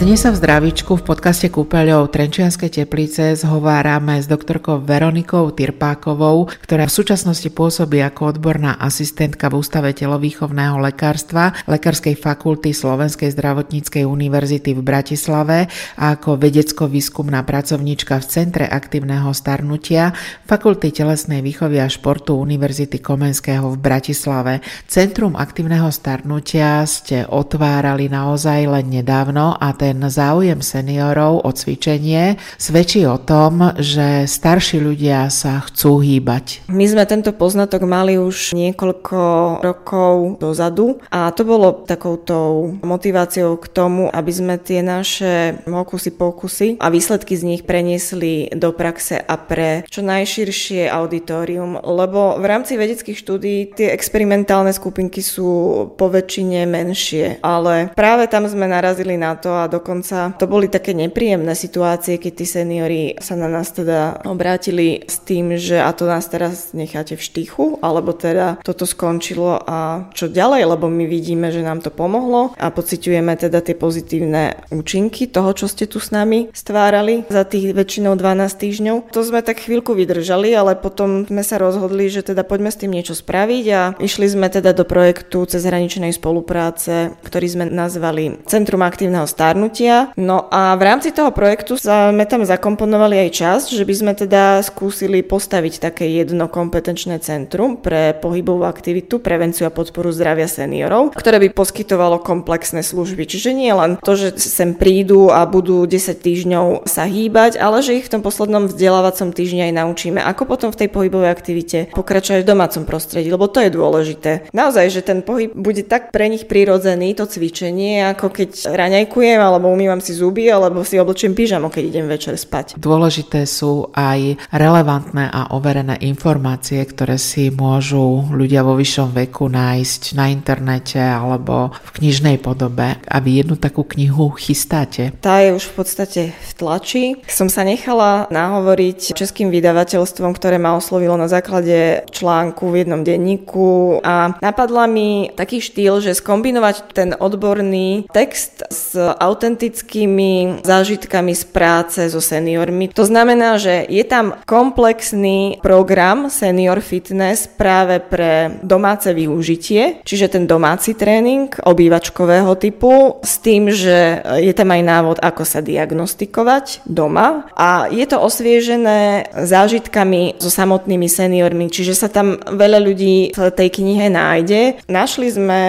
Dnes 0.00 0.24
sa 0.24 0.32
v 0.32 0.40
zdravíčku 0.40 0.96
v 0.96 1.04
podcaste 1.12 1.52
Kúpeľov 1.52 2.08
Trenčianskej 2.08 2.72
teplice 2.72 3.36
zhovárame 3.36 4.16
s 4.16 4.24
doktorkou 4.24 4.80
Veronikou 4.80 5.52
Tirpákovou, 5.52 6.48
ktorá 6.64 6.88
v 6.88 6.96
súčasnosti 6.96 7.44
pôsobí 7.52 8.00
ako 8.00 8.32
odborná 8.32 8.80
asistentka 8.80 9.52
v 9.52 9.60
Ústave 9.60 9.92
telovýchovného 9.92 10.80
lekárstva 10.80 11.52
Lekárskej 11.68 12.16
fakulty 12.16 12.72
Slovenskej 12.72 13.28
zdravotníckej 13.28 14.08
univerzity 14.08 14.72
v 14.72 14.80
Bratislave 14.80 15.68
a 16.00 16.16
ako 16.16 16.40
vedecko-výskumná 16.48 17.44
pracovníčka 17.44 18.24
v 18.24 18.24
Centre 18.24 18.64
aktívneho 18.72 19.28
starnutia 19.36 20.16
Fakulty 20.48 20.96
telesnej 20.96 21.44
výchovy 21.44 21.76
a 21.76 21.92
športu 21.92 22.40
Univerzity 22.40 23.04
Komenského 23.04 23.68
v 23.68 23.76
Bratislave. 23.76 24.64
Centrum 24.88 25.36
aktívneho 25.36 25.92
starnutia 25.92 26.88
ste 26.88 27.28
otvárali 27.28 28.08
naozaj 28.08 28.64
len 28.64 28.88
nedávno 28.88 29.60
a 29.60 29.76
ten 29.76 29.89
ten 29.90 30.06
záujem 30.06 30.62
seniorov 30.62 31.42
o 31.42 31.50
cvičenie 31.50 32.38
svedčí 32.54 33.02
o 33.10 33.18
tom, 33.18 33.74
že 33.74 34.30
starší 34.30 34.78
ľudia 34.78 35.26
sa 35.34 35.58
chcú 35.66 35.98
hýbať. 35.98 36.62
My 36.70 36.86
sme 36.86 37.02
tento 37.10 37.34
poznatok 37.34 37.90
mali 37.90 38.14
už 38.14 38.54
niekoľko 38.54 39.18
rokov 39.66 40.38
dozadu 40.38 41.02
a 41.10 41.34
to 41.34 41.42
bolo 41.42 41.82
takouto 41.82 42.70
motiváciou 42.86 43.58
k 43.58 43.66
tomu, 43.66 44.06
aby 44.06 44.30
sme 44.30 44.54
tie 44.62 44.78
naše 44.78 45.58
hokusy 45.66 46.14
pokusy 46.14 46.68
a 46.78 46.86
výsledky 46.86 47.34
z 47.34 47.42
nich 47.42 47.62
preniesli 47.66 48.46
do 48.54 48.70
praxe 48.70 49.18
a 49.18 49.34
pre 49.34 49.82
čo 49.90 50.06
najširšie 50.06 50.86
auditorium, 50.86 51.82
lebo 51.82 52.38
v 52.38 52.46
rámci 52.46 52.78
vedeckých 52.78 53.18
štúdí 53.18 53.74
tie 53.74 53.90
experimentálne 53.90 54.70
skupinky 54.70 55.18
sú 55.18 55.50
po 55.98 56.06
väčšine 56.06 56.62
menšie, 56.70 57.42
ale 57.42 57.90
práve 57.98 58.30
tam 58.30 58.46
sme 58.46 58.70
narazili 58.70 59.18
na 59.18 59.34
to 59.34 59.50
a 59.50 59.66
do 59.66 59.79
dokonca 59.80 60.36
to 60.36 60.44
boli 60.44 60.68
také 60.68 60.92
nepríjemné 60.92 61.56
situácie, 61.56 62.20
keď 62.20 62.32
tí 62.36 62.44
seniori 62.44 63.02
sa 63.16 63.32
na 63.32 63.48
nás 63.48 63.72
teda 63.72 64.20
obrátili 64.28 65.08
s 65.08 65.24
tým, 65.24 65.56
že 65.56 65.80
a 65.80 65.88
to 65.96 66.04
nás 66.04 66.28
teraz 66.28 66.76
necháte 66.76 67.16
v 67.16 67.24
štychu, 67.24 67.80
alebo 67.80 68.12
teda 68.12 68.60
toto 68.60 68.84
skončilo 68.84 69.56
a 69.64 70.12
čo 70.12 70.28
ďalej, 70.28 70.76
lebo 70.76 70.92
my 70.92 71.08
vidíme, 71.08 71.48
že 71.48 71.64
nám 71.64 71.80
to 71.80 71.88
pomohlo 71.88 72.52
a 72.60 72.68
pociťujeme 72.68 73.32
teda 73.40 73.64
tie 73.64 73.72
pozitívne 73.72 74.68
účinky 74.68 75.24
toho, 75.32 75.56
čo 75.56 75.64
ste 75.64 75.88
tu 75.88 75.96
s 75.96 76.12
nami 76.12 76.52
stvárali 76.52 77.24
za 77.32 77.48
tých 77.48 77.72
väčšinou 77.72 78.20
12 78.20 78.52
týždňov. 78.60 78.96
To 79.16 79.20
sme 79.24 79.40
tak 79.40 79.64
chvíľku 79.64 79.96
vydržali, 79.96 80.52
ale 80.52 80.76
potom 80.76 81.24
sme 81.24 81.40
sa 81.40 81.56
rozhodli, 81.56 82.12
že 82.12 82.20
teda 82.20 82.44
poďme 82.44 82.68
s 82.68 82.76
tým 82.76 82.92
niečo 82.92 83.16
spraviť 83.16 83.64
a 83.72 83.80
išli 83.96 84.26
sme 84.28 84.52
teda 84.52 84.76
do 84.76 84.84
projektu 84.84 85.48
cezhraničnej 85.48 86.12
spolupráce, 86.12 87.16
ktorý 87.24 87.46
sme 87.48 87.64
nazvali 87.70 88.42
Centrum 88.50 88.82
aktívneho 88.82 89.30
starnutia 89.30 89.69
dosiahnutia. 89.70 90.12
No 90.18 90.50
a 90.50 90.74
v 90.76 90.82
rámci 90.82 91.14
toho 91.14 91.30
projektu 91.30 91.78
sme 91.78 92.26
tam 92.26 92.42
zakomponovali 92.42 93.26
aj 93.26 93.30
čas, 93.30 93.60
že 93.70 93.86
by 93.86 93.94
sme 93.94 94.12
teda 94.18 94.60
skúsili 94.66 95.22
postaviť 95.22 95.78
také 95.80 96.10
jedno 96.10 96.50
kompetenčné 96.50 97.22
centrum 97.22 97.78
pre 97.78 98.12
pohybovú 98.18 98.66
aktivitu, 98.66 99.22
prevenciu 99.22 99.70
a 99.70 99.74
podporu 99.74 100.10
zdravia 100.10 100.50
seniorov, 100.50 101.14
ktoré 101.14 101.38
by 101.46 101.54
poskytovalo 101.54 102.20
komplexné 102.20 102.82
služby. 102.82 103.24
Čiže 103.30 103.54
nie 103.54 103.70
len 103.70 103.96
to, 104.02 104.18
že 104.18 104.36
sem 104.36 104.74
prídu 104.74 105.30
a 105.30 105.46
budú 105.46 105.86
10 105.86 106.18
týždňov 106.18 106.66
sa 106.90 107.06
hýbať, 107.06 107.56
ale 107.56 107.80
že 107.80 108.02
ich 108.02 108.06
v 108.10 108.18
tom 108.18 108.22
poslednom 108.26 108.66
vzdelávacom 108.66 109.30
týždni 109.30 109.70
aj 109.70 109.76
naučíme, 109.78 110.20
ako 110.20 110.42
potom 110.50 110.68
v 110.74 110.84
tej 110.84 110.88
pohybovej 110.90 111.30
aktivite 111.30 111.78
pokračovať 111.94 112.42
v 112.42 112.50
domácom 112.50 112.82
prostredí, 112.84 113.30
lebo 113.30 113.46
to 113.46 113.62
je 113.62 113.70
dôležité. 113.70 114.50
Naozaj, 114.50 114.86
že 114.90 115.06
ten 115.06 115.22
pohyb 115.22 115.54
bude 115.54 115.86
tak 115.86 116.10
pre 116.10 116.26
nich 116.26 116.48
prirodzený, 116.50 117.14
to 117.14 117.28
cvičenie, 117.28 118.10
ako 118.10 118.32
keď 118.32 118.72
raňajkujem, 118.80 119.40
alebo 119.40 119.59
umývam 119.68 120.00
si 120.00 120.16
zuby, 120.16 120.48
alebo 120.48 120.80
si 120.80 120.96
oblečím 120.96 121.36
pyžamo, 121.36 121.68
keď 121.68 121.82
idem 121.84 122.06
večer 122.08 122.40
spať. 122.40 122.80
Dôležité 122.80 123.44
sú 123.44 123.92
aj 123.92 124.40
relevantné 124.54 125.28
a 125.28 125.52
overené 125.52 126.00
informácie, 126.06 126.80
ktoré 126.88 127.20
si 127.20 127.52
môžu 127.52 128.24
ľudia 128.32 128.64
vo 128.64 128.78
vyššom 128.78 129.12
veku 129.12 129.52
nájsť 129.52 130.16
na 130.16 130.32
internete 130.32 130.96
alebo 130.96 131.74
v 131.74 131.90
knižnej 132.00 132.40
podobe. 132.40 132.96
A 133.04 133.16
vy 133.20 133.44
jednu 133.44 133.60
takú 133.60 133.84
knihu 133.84 134.32
chystáte? 134.38 135.12
Tá 135.20 135.44
je 135.44 135.52
už 135.52 135.68
v 135.68 135.74
podstate 135.76 136.22
v 136.32 136.52
tlači. 136.54 137.04
Som 137.26 137.50
sa 137.50 137.66
nechala 137.66 138.30
nahovoriť 138.30 139.12
českým 139.12 139.50
vydavateľstvom, 139.50 140.32
ktoré 140.38 140.56
ma 140.62 140.78
oslovilo 140.78 141.18
na 141.18 141.26
základe 141.26 142.06
článku 142.14 142.70
v 142.70 142.86
jednom 142.86 143.02
denníku 143.02 143.98
a 144.06 144.38
napadla 144.38 144.86
mi 144.86 145.32
taký 145.34 145.58
štýl, 145.58 145.98
že 145.98 146.14
skombinovať 146.14 146.94
ten 146.94 147.10
odborný 147.18 148.06
text 148.14 148.62
s 148.70 148.94
autentickými 149.40 150.60
zážitkami 150.60 151.32
z 151.32 151.44
práce 151.48 152.00
so 152.12 152.20
seniormi. 152.20 152.92
To 152.92 153.08
znamená, 153.08 153.56
že 153.56 153.88
je 153.88 154.04
tam 154.04 154.36
komplexný 154.44 155.56
program 155.64 156.28
Senior 156.28 156.84
Fitness 156.84 157.48
práve 157.48 158.04
pre 158.04 158.60
domáce 158.60 159.08
využitie, 159.16 160.04
čiže 160.04 160.36
ten 160.36 160.44
domáci 160.44 160.92
tréning 160.92 161.48
obývačkového 161.64 162.52
typu 162.60 163.16
s 163.24 163.40
tým, 163.40 163.72
že 163.72 164.20
je 164.44 164.52
tam 164.52 164.76
aj 164.76 164.82
návod, 164.84 165.16
ako 165.24 165.48
sa 165.48 165.64
diagnostikovať 165.64 166.84
doma 166.84 167.48
a 167.56 167.88
je 167.88 168.04
to 168.04 168.20
osviežené 168.20 169.32
zážitkami 169.32 170.36
so 170.36 170.52
samotnými 170.52 171.08
seniormi, 171.08 171.72
čiže 171.72 171.96
sa 171.96 172.12
tam 172.12 172.36
veľa 172.44 172.76
ľudí 172.76 173.32
v 173.32 173.40
tej 173.56 173.68
knihe 173.72 174.12
nájde. 174.12 174.84
Našli 174.84 175.32
sme 175.32 175.60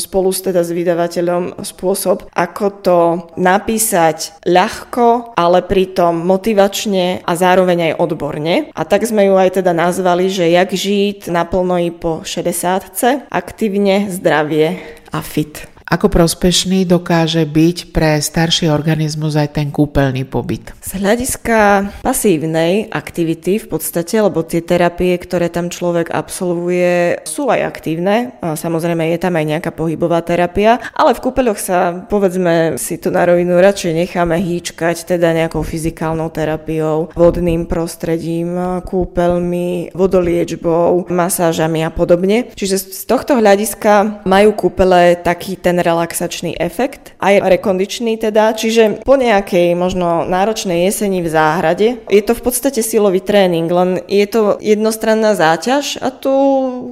spolu 0.00 0.32
s, 0.32 0.40
teda 0.40 0.64
s 0.64 0.72
vydavateľom 0.72 1.60
spôsob, 1.60 2.24
ako 2.32 2.64
to 2.80 2.98
napísať 3.38 4.36
ľahko, 4.44 5.34
ale 5.38 5.64
pritom 5.64 6.14
motivačne 6.24 7.22
a 7.22 7.32
zároveň 7.34 7.92
aj 7.92 7.98
odborne. 8.02 8.54
A 8.74 8.82
tak 8.84 9.06
sme 9.06 9.26
ju 9.28 9.34
aj 9.38 9.62
teda 9.62 9.72
nazvali, 9.72 10.28
že 10.28 10.50
jak 10.50 10.70
žiť 10.70 11.30
naplno 11.30 11.78
i 11.80 11.90
po 11.94 12.26
60 12.26 13.30
aktívne, 13.30 14.10
zdravie 14.10 14.78
a 15.12 15.20
fit. 15.24 15.77
Ako 15.88 16.12
prospešný 16.12 16.84
dokáže 16.84 17.48
byť 17.48 17.96
pre 17.96 18.20
starší 18.20 18.68
organizmus 18.68 19.40
aj 19.40 19.56
ten 19.56 19.72
kúpeľný 19.72 20.28
pobyt? 20.28 20.76
Z 20.84 21.00
hľadiska 21.00 21.88
pasívnej 22.04 22.92
aktivity 22.92 23.56
v 23.56 23.72
podstate, 23.72 24.20
lebo 24.20 24.44
tie 24.44 24.60
terapie, 24.60 25.16
ktoré 25.16 25.48
tam 25.48 25.72
človek 25.72 26.12
absolvuje, 26.12 27.24
sú 27.24 27.48
aj 27.48 27.72
aktívne. 27.72 28.36
Samozrejme 28.44 29.00
je 29.16 29.18
tam 29.18 29.32
aj 29.40 29.44
nejaká 29.48 29.70
pohybová 29.72 30.20
terapia, 30.20 30.76
ale 30.92 31.16
v 31.16 31.24
kúpeľoch 31.24 31.56
sa, 31.56 32.04
povedzme 32.04 32.76
si 32.76 33.00
to 33.00 33.08
na 33.08 33.24
rovinu, 33.24 33.56
radšej 33.56 33.96
necháme 33.96 34.36
hýčkať 34.36 35.16
teda 35.16 35.32
nejakou 35.32 35.64
fyzikálnou 35.64 36.28
terapiou, 36.28 37.16
vodným 37.16 37.64
prostredím, 37.64 38.84
kúpeľmi, 38.84 39.96
vodoliečbou, 39.96 41.08
masážami 41.08 41.80
a 41.80 41.88
podobne. 41.88 42.52
Čiže 42.52 42.76
z 42.76 43.02
tohto 43.08 43.40
hľadiska 43.40 44.20
majú 44.28 44.52
kúpele 44.52 45.16
taký 45.16 45.56
ten 45.56 45.77
relaxačný 45.80 46.58
efekt, 46.58 47.14
aj 47.22 47.42
rekondičný 47.46 48.18
teda, 48.18 48.52
čiže 48.54 49.02
po 49.06 49.14
nejakej 49.16 49.72
možno 49.78 50.26
náročnej 50.26 50.84
jeseni 50.90 51.22
v 51.22 51.30
záhrade 51.30 51.88
je 52.10 52.22
to 52.22 52.34
v 52.34 52.42
podstate 52.44 52.82
silový 52.82 53.22
tréning, 53.22 53.70
len 53.70 54.02
je 54.10 54.26
to 54.26 54.58
jednostranná 54.58 55.32
záťaž 55.38 55.98
a 56.02 56.10
tu 56.10 56.34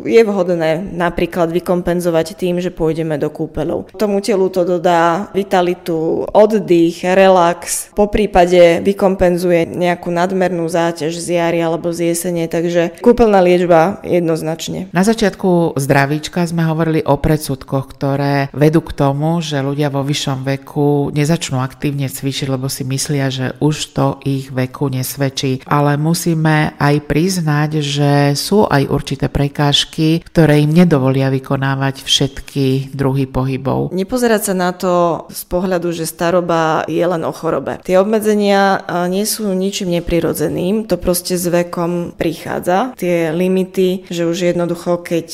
je 0.06 0.22
vhodné 0.22 0.82
napríklad 0.94 1.50
vykompenzovať 1.50 2.38
tým, 2.38 2.62
že 2.62 2.70
pôjdeme 2.70 3.18
do 3.18 3.28
kúpeľov. 3.28 3.92
Tomu 3.96 4.22
telu 4.22 4.48
to 4.48 4.62
dodá 4.62 5.28
vitalitu, 5.34 6.26
oddych, 6.30 7.02
relax, 7.02 7.90
po 7.92 8.06
prípade 8.06 8.80
vykompenzuje 8.84 9.66
nejakú 9.66 10.12
nadmernú 10.12 10.68
záťaž 10.68 11.16
z 11.16 11.40
jary 11.40 11.60
alebo 11.62 11.90
z 11.90 12.12
jesene, 12.12 12.46
takže 12.46 13.00
kúpeľná 13.02 13.40
liečba 13.42 14.00
jednoznačne. 14.04 14.88
Na 14.92 15.02
začiatku 15.02 15.76
zdravíčka 15.76 16.44
sme 16.46 16.64
hovorili 16.68 17.00
o 17.04 17.16
predsudkoch, 17.16 17.96
ktoré 17.96 18.48
vedú 18.52 18.75
vedú 18.76 18.92
k 18.92 19.08
tomu, 19.08 19.40
že 19.40 19.64
ľudia 19.64 19.88
vo 19.88 20.04
vyššom 20.04 20.44
veku 20.44 21.08
nezačnú 21.08 21.64
aktívne 21.64 22.12
cvičiť, 22.12 22.52
lebo 22.52 22.68
si 22.68 22.84
myslia, 22.84 23.32
že 23.32 23.56
už 23.56 23.96
to 23.96 24.20
ich 24.20 24.52
veku 24.52 24.92
nesvedčí. 24.92 25.64
Ale 25.64 25.96
musíme 25.96 26.76
aj 26.76 27.08
priznať, 27.08 27.80
že 27.80 28.36
sú 28.36 28.68
aj 28.68 28.92
určité 28.92 29.32
prekážky, 29.32 30.20
ktoré 30.28 30.60
im 30.60 30.76
nedovolia 30.76 31.32
vykonávať 31.32 32.04
všetky 32.04 32.92
druhy 32.92 33.24
pohybov. 33.24 33.96
Nepozerať 33.96 34.52
sa 34.52 34.54
na 34.54 34.76
to 34.76 35.24
z 35.32 35.42
pohľadu, 35.48 35.96
že 35.96 36.04
staroba 36.04 36.84
je 36.84 37.00
len 37.00 37.24
o 37.24 37.32
chorobe. 37.32 37.80
Tie 37.80 37.96
obmedzenia 37.96 38.84
nie 39.08 39.24
sú 39.24 39.56
ničím 39.56 39.88
neprirodzeným, 39.96 40.84
to 40.84 41.00
proste 41.00 41.40
s 41.40 41.48
vekom 41.48 42.12
prichádza. 42.12 42.92
Tie 42.92 43.32
limity, 43.32 44.04
že 44.12 44.28
už 44.28 44.52
jednoducho, 44.52 45.00
keď 45.00 45.28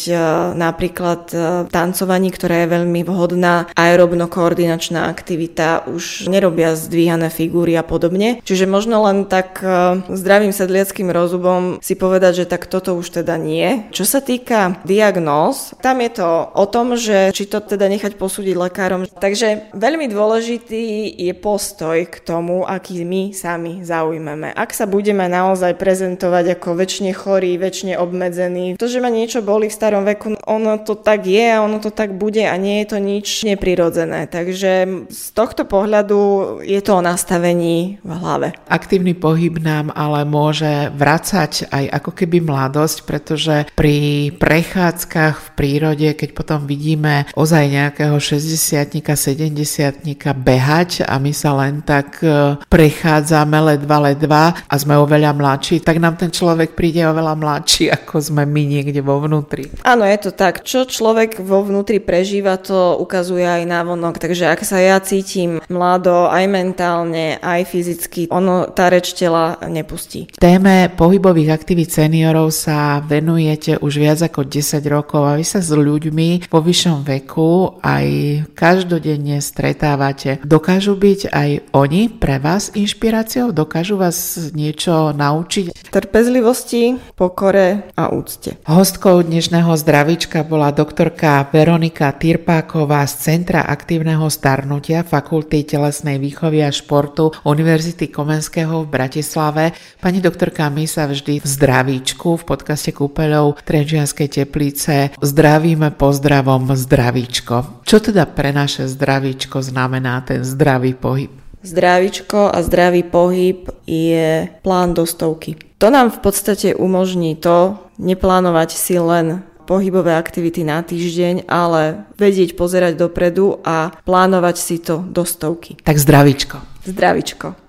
napríklad 0.55 1.27
tancovaní, 1.75 2.31
ktoré 2.31 2.63
je 2.63 2.79
veľmi 2.79 3.03
vhodné 3.03 3.31
vhodná 3.33 3.73
aerobno-koordinačná 3.73 5.09
aktivita, 5.09 5.89
už 5.89 6.29
nerobia 6.29 6.77
zdvíhané 6.77 7.33
figúry 7.33 7.73
a 7.81 7.81
podobne. 7.81 8.45
Čiže 8.45 8.69
možno 8.69 9.01
len 9.09 9.25
tak 9.25 9.65
e, 9.65 10.05
zdravým 10.13 10.53
sedliackým 10.53 11.09
rozumom 11.09 11.81
si 11.81 11.97
povedať, 11.97 12.45
že 12.45 12.51
tak 12.53 12.69
toto 12.69 12.93
už 12.93 13.25
teda 13.25 13.41
nie. 13.41 13.89
Čo 13.89 14.05
sa 14.05 14.21
týka 14.21 14.85
diagnóz, 14.85 15.73
tam 15.81 16.05
je 16.05 16.21
to 16.21 16.29
o 16.53 16.65
tom, 16.69 16.93
že 17.01 17.33
či 17.33 17.49
to 17.49 17.65
teda 17.65 17.89
nechať 17.89 18.21
posúdiť 18.21 18.53
lekárom. 18.53 19.09
Takže 19.09 19.73
veľmi 19.73 20.13
dôležitý 20.13 21.17
je 21.17 21.33
postoj 21.33 22.05
k 22.05 22.21
tomu, 22.21 22.69
aký 22.69 23.01
my 23.09 23.33
sami 23.33 23.81
zaujmeme. 23.81 24.53
Ak 24.53 24.77
sa 24.77 24.85
budeme 24.85 25.25
naozaj 25.25 25.81
prezentovať 25.81 26.61
ako 26.61 26.77
väčšine 26.77 27.17
chorí, 27.17 27.57
väčšine 27.57 27.97
obmedzený, 27.97 28.77
to, 28.77 28.93
že 28.93 29.01
ma 29.01 29.09
niečo 29.09 29.41
boli 29.41 29.73
v 29.73 29.79
starom 29.81 30.05
veku, 30.05 30.37
ono 30.45 30.77
to 30.85 31.01
tak 31.01 31.25
je 31.25 31.49
a 31.49 31.65
ono 31.65 31.81
to 31.81 31.89
tak 31.89 32.13
bude 32.13 32.45
a 32.45 32.55
nie 32.61 32.85
je 32.85 32.87
to 32.93 32.99
nič 32.99 33.22
nič 33.23 33.47
neprirodzené. 33.47 34.27
Takže 34.27 35.07
z 35.07 35.25
tohto 35.31 35.63
pohľadu 35.63 36.19
je 36.67 36.83
to 36.83 36.99
o 36.99 37.07
nastavení 37.07 38.03
v 38.03 38.11
hlave. 38.11 38.51
Aktívny 38.67 39.15
pohyb 39.15 39.63
nám 39.63 39.95
ale 39.95 40.27
môže 40.27 40.91
vracať 40.99 41.71
aj 41.71 42.03
ako 42.03 42.11
keby 42.19 42.43
mladosť, 42.43 43.07
pretože 43.07 43.71
pri 43.79 44.35
prechádzkach 44.43 45.39
v 45.39 45.49
prírode, 45.55 46.09
keď 46.19 46.35
potom 46.35 46.67
vidíme 46.67 47.31
ozaj 47.39 47.71
nejakého 47.71 48.19
60 48.19 48.91
70 48.91 50.03
behať 50.43 51.07
a 51.07 51.15
my 51.23 51.31
sa 51.31 51.55
len 51.55 51.87
tak 51.87 52.19
e, 52.27 52.59
prechádzame 52.67 53.55
ledva 53.71 54.11
ledva 54.11 54.45
a 54.67 54.75
sme 54.75 54.99
oveľa 54.99 55.31
mladší, 55.31 55.87
tak 55.87 56.03
nám 56.03 56.19
ten 56.19 56.35
človek 56.35 56.75
príde 56.75 57.07
oveľa 57.07 57.39
mladší, 57.39 57.95
ako 57.95 58.19
sme 58.19 58.43
my 58.43 58.63
niekde 58.67 58.99
vo 58.99 59.23
vnútri. 59.23 59.71
Áno, 59.87 60.03
je 60.03 60.19
to 60.19 60.31
tak. 60.35 60.67
Čo 60.67 60.91
človek 60.91 61.39
vo 61.39 61.63
vnútri 61.63 62.03
prežíva, 62.03 62.59
to 62.59 62.99
ukazuje 63.13 63.45
aj 63.45 63.65
návonok, 63.67 64.17
takže 64.17 64.49
ak 64.49 64.65
sa 64.65 64.79
ja 64.79 64.97
cítim 65.03 65.59
mlado, 65.69 66.29
aj 66.31 66.45
mentálne, 66.49 67.37
aj 67.43 67.69
fyzicky, 67.69 68.31
ono 68.33 68.71
tá 68.71 68.89
reč 68.89 69.13
tela 69.13 69.59
nepustí. 69.69 70.31
Téme 70.39 70.89
pohybových 70.95 71.53
aktivít 71.53 71.93
seniorov 71.93 72.55
sa 72.55 73.03
venujete 73.03 73.77
už 73.83 73.93
viac 74.01 74.23
ako 74.23 74.47
10 74.49 74.81
rokov 74.89 75.23
a 75.27 75.37
vy 75.37 75.45
sa 75.45 75.59
s 75.59 75.75
ľuďmi 75.75 76.49
vo 76.49 76.61
vyššom 76.63 77.03
veku 77.03 77.83
aj 77.83 78.07
každodenne 78.55 79.43
stretávate. 79.43 80.41
Dokážu 80.47 80.95
byť 80.95 81.21
aj 81.33 81.51
oni 81.75 82.13
pre 82.13 82.39
vás 82.39 82.71
inšpiráciou? 82.73 83.51
Dokážu 83.51 83.99
vás 83.99 84.39
niečo 84.55 85.11
naučiť? 85.13 85.91
Trpezlivosti, 85.93 87.01
pokore 87.17 87.91
a 87.97 88.09
úcte. 88.13 88.57
Hostkou 88.65 89.21
dnešného 89.25 89.73
zdraví 89.77 90.13
zdravička 90.13 90.45
bola 90.45 90.69
doktorka 90.69 91.49
Veronika 91.49 92.13
Tirpáková 92.13 93.02
z 93.05 93.15
Centra 93.19 93.67
aktívneho 93.67 94.27
starnutia 94.31 95.03
Fakulty 95.03 95.67
telesnej 95.67 96.19
výchovy 96.23 96.65
a 96.65 96.71
športu 96.71 97.35
Univerzity 97.45 98.09
Komenského 98.09 98.83
v 98.83 98.91
Bratislave. 98.91 99.77
Pani 100.01 100.23
doktorka, 100.23 100.71
my 100.73 100.87
sa 100.87 101.07
vždy 101.07 101.43
v 101.43 101.47
zdravíčku 101.47 102.39
v 102.39 102.47
podcaste 102.47 102.91
Kúpeľov 102.95 103.63
Trenčianskej 103.63 104.29
teplice 104.29 105.15
zdravíme 105.21 105.95
pozdravom 105.95 106.75
zdravíčko. 106.75 107.85
Čo 107.87 107.97
teda 108.01 108.27
pre 108.27 108.51
naše 108.51 108.89
zdravíčko 108.89 109.61
znamená 109.61 110.23
ten 110.23 110.47
zdravý 110.47 110.97
pohyb? 110.97 111.31
Zdravičko 111.63 112.51
a 112.51 112.59
zdravý 112.59 113.07
pohyb 113.07 113.71
je 113.87 114.51
plán 114.67 114.99
do 114.99 115.07
stovky. 115.07 115.55
To 115.79 115.91
nám 115.91 116.11
v 116.11 116.19
podstate 116.19 116.75
umožní 116.75 117.39
to 117.39 117.79
neplánovať 118.03 118.71
si 118.75 118.99
len 118.99 119.47
pohybové 119.65 120.19
aktivity 120.19 120.67
na 120.67 120.83
týždeň, 120.83 121.47
ale 121.47 122.05
vedieť 122.19 122.59
pozerať 122.59 122.99
dopredu 122.99 123.63
a 123.63 123.95
plánovať 124.03 124.57
si 124.59 124.77
to 124.83 125.01
do 125.07 125.23
stovky. 125.23 125.79
Tak 125.81 125.97
zdravičko. 125.99 126.59
Zdravičko. 126.85 127.63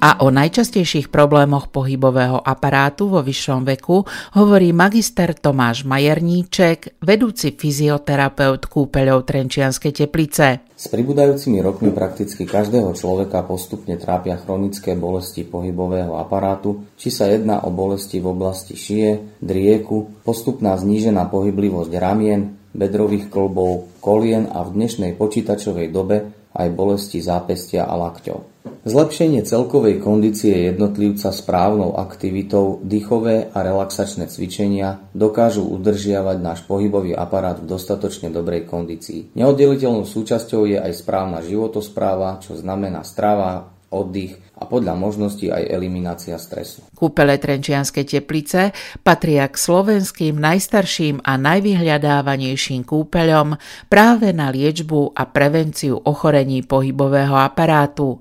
A 0.00 0.24
o 0.24 0.32
najčastejších 0.32 1.12
problémoch 1.12 1.68
pohybového 1.68 2.40
aparátu 2.40 3.12
vo 3.12 3.20
vyššom 3.20 3.68
veku 3.68 4.00
hovorí 4.32 4.72
magister 4.72 5.36
Tomáš 5.36 5.84
Majerníček, 5.84 7.04
vedúci 7.04 7.52
fyzioterapeut 7.52 8.64
kúpeľov 8.64 9.28
Trenčianskej 9.28 9.92
teplice. 9.92 10.64
S 10.72 10.88
pribúdajúcimi 10.88 11.60
rokmi 11.60 11.92
prakticky 11.92 12.48
každého 12.48 12.96
človeka 12.96 13.44
postupne 13.44 14.00
trápia 14.00 14.40
chronické 14.40 14.96
bolesti 14.96 15.44
pohybového 15.44 16.16
aparátu, 16.16 16.96
či 16.96 17.12
sa 17.12 17.28
jedná 17.28 17.60
o 17.60 17.68
bolesti 17.68 18.24
v 18.24 18.32
oblasti 18.32 18.80
šie, 18.80 19.36
drieku, 19.44 20.24
postupná 20.24 20.80
znížená 20.80 21.28
pohyblivosť 21.28 21.92
ramien, 22.00 22.56
bedrových 22.72 23.28
klbov, 23.28 24.00
kolien 24.00 24.48
a 24.48 24.64
v 24.64 24.80
dnešnej 24.80 25.12
počítačovej 25.20 25.92
dobe 25.92 26.39
aj 26.54 26.68
bolesti 26.74 27.22
zápestia 27.22 27.86
a 27.86 27.94
lakťov. 27.94 28.50
Zlepšenie 28.80 29.44
celkovej 29.44 30.00
kondície 30.00 30.72
jednotlivca 30.72 31.32
správnou 31.36 32.00
aktivitou, 32.00 32.80
dýchové 32.80 33.52
a 33.52 33.60
relaxačné 33.60 34.28
cvičenia 34.28 35.04
dokážu 35.12 35.68
udržiavať 35.68 36.38
náš 36.40 36.60
pohybový 36.64 37.12
aparát 37.12 37.60
v 37.60 37.68
dostatočne 37.68 38.32
dobrej 38.32 38.64
kondícii. 38.64 39.36
Neoddeliteľnou 39.36 40.08
súčasťou 40.08 40.64
je 40.64 40.78
aj 40.80 40.92
správna 40.96 41.44
životospráva, 41.44 42.40
čo 42.40 42.56
znamená 42.56 43.04
strava, 43.04 43.68
oddych 43.90 44.38
a 44.60 44.68
podľa 44.68 44.94
možností 44.94 45.48
aj 45.48 45.72
eliminácia 45.72 46.36
stresu. 46.36 46.84
Kúpele 46.92 47.40
Trenčianskej 47.40 48.04
teplice 48.04 48.76
patria 49.00 49.48
k 49.48 49.56
slovenským 49.56 50.36
najstarším 50.36 51.24
a 51.24 51.40
najvyhľadávanejším 51.40 52.84
kúpeľom 52.84 53.56
práve 53.88 54.36
na 54.36 54.52
liečbu 54.52 55.16
a 55.16 55.24
prevenciu 55.24 55.96
ochorení 55.96 56.60
pohybového 56.60 57.34
aparátu. 57.40 58.20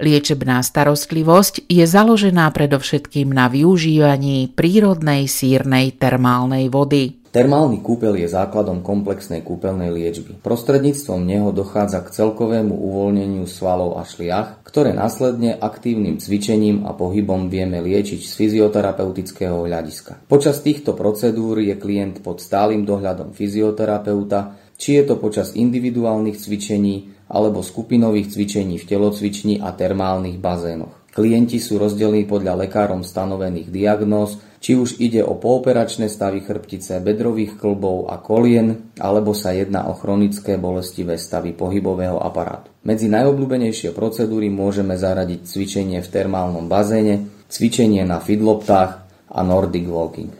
Liečebná 0.00 0.64
starostlivosť 0.64 1.68
je 1.68 1.84
založená 1.84 2.48
predovšetkým 2.50 3.30
na 3.30 3.52
využívaní 3.52 4.50
prírodnej 4.54 5.28
sírnej 5.28 5.94
termálnej 5.94 6.72
vody. 6.72 7.19
Termálny 7.30 7.78
kúpel 7.78 8.18
je 8.18 8.26
základom 8.26 8.82
komplexnej 8.82 9.46
kúpeľnej 9.46 9.94
liečby. 9.94 10.42
Prostredníctvom 10.42 11.22
neho 11.22 11.54
dochádza 11.54 12.02
k 12.02 12.10
celkovému 12.10 12.74
uvoľneniu 12.74 13.46
svalov 13.46 14.02
a 14.02 14.02
šliach, 14.02 14.66
ktoré 14.66 14.90
následne 14.90 15.54
aktívnym 15.54 16.18
cvičením 16.18 16.82
a 16.82 16.90
pohybom 16.90 17.46
vieme 17.46 17.78
liečiť 17.78 18.18
z 18.18 18.32
fyzioterapeutického 18.34 19.62
hľadiska. 19.62 20.26
Počas 20.26 20.58
týchto 20.58 20.98
procedúr 20.98 21.62
je 21.62 21.78
klient 21.78 22.18
pod 22.18 22.42
stálym 22.42 22.82
dohľadom 22.82 23.30
fyzioterapeuta, 23.30 24.58
či 24.74 24.98
je 24.98 25.06
to 25.06 25.14
počas 25.22 25.54
individuálnych 25.54 26.34
cvičení 26.34 27.14
alebo 27.30 27.62
skupinových 27.62 28.34
cvičení 28.34 28.74
v 28.74 28.88
telocvični 28.90 29.62
a 29.62 29.70
termálnych 29.70 30.42
bazénoch. 30.42 30.99
Klienti 31.10 31.58
sú 31.58 31.76
rozdelení 31.76 32.22
podľa 32.24 32.66
lekárom 32.66 33.02
stanovených 33.02 33.68
diagnóz, 33.68 34.38
či 34.60 34.76
už 34.76 35.00
ide 35.00 35.24
o 35.26 35.34
pooperačné 35.40 36.06
stavy 36.06 36.44
chrbtice, 36.44 37.02
bedrových 37.02 37.58
klbov 37.58 38.12
a 38.12 38.20
kolien, 38.20 38.94
alebo 39.00 39.34
sa 39.34 39.50
jedná 39.50 39.88
o 39.90 39.96
chronické 39.96 40.60
bolestivé 40.60 41.16
stavy 41.18 41.56
pohybového 41.56 42.20
aparátu. 42.20 42.70
Medzi 42.86 43.10
najobľúbenejšie 43.10 43.90
procedúry 43.90 44.52
môžeme 44.52 44.94
zaradiť 44.94 45.48
cvičenie 45.48 45.98
v 45.98 46.12
termálnom 46.12 46.68
bazéne, 46.70 47.28
cvičenie 47.50 48.06
na 48.06 48.22
fidloptách 48.22 48.90
a 49.30 49.40
Nordic 49.42 49.88
walking. 49.90 50.39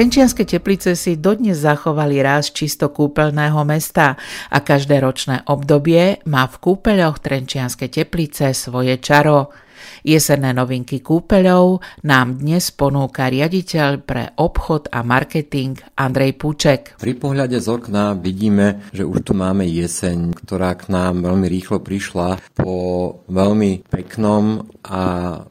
Trenčianske 0.00 0.48
teplice 0.48 0.96
si 0.96 1.20
dodnes 1.20 1.60
zachovali 1.60 2.24
ráz 2.24 2.56
čisto 2.56 2.88
kúpeľného 2.88 3.60
mesta 3.68 4.16
a 4.48 4.64
každé 4.64 4.96
ročné 4.96 5.44
obdobie 5.44 6.24
má 6.24 6.48
v 6.48 6.56
kúpeľoch 6.56 7.20
Trenčianske 7.20 7.92
teplice 7.92 8.56
svoje 8.56 8.96
čaro. 8.96 9.52
Jesenné 10.02 10.56
novinky 10.56 11.04
kúpeľov 11.04 11.84
nám 12.06 12.40
dnes 12.40 12.72
ponúka 12.72 13.28
riaditeľ 13.28 13.90
pre 14.02 14.32
obchod 14.38 14.88
a 14.94 15.04
marketing 15.04 15.76
Andrej 15.98 16.38
Púček. 16.40 16.96
Pri 16.96 17.14
pohľade 17.18 17.60
z 17.60 17.68
okna 17.68 18.16
vidíme, 18.16 18.86
že 18.94 19.04
už 19.04 19.26
tu 19.26 19.32
máme 19.36 19.68
jeseň, 19.68 20.32
ktorá 20.32 20.78
k 20.78 20.88
nám 20.92 21.24
veľmi 21.24 21.46
rýchlo 21.46 21.82
prišla 21.84 22.40
po 22.56 22.74
veľmi 23.28 23.86
peknom 23.90 24.64
a 24.80 25.02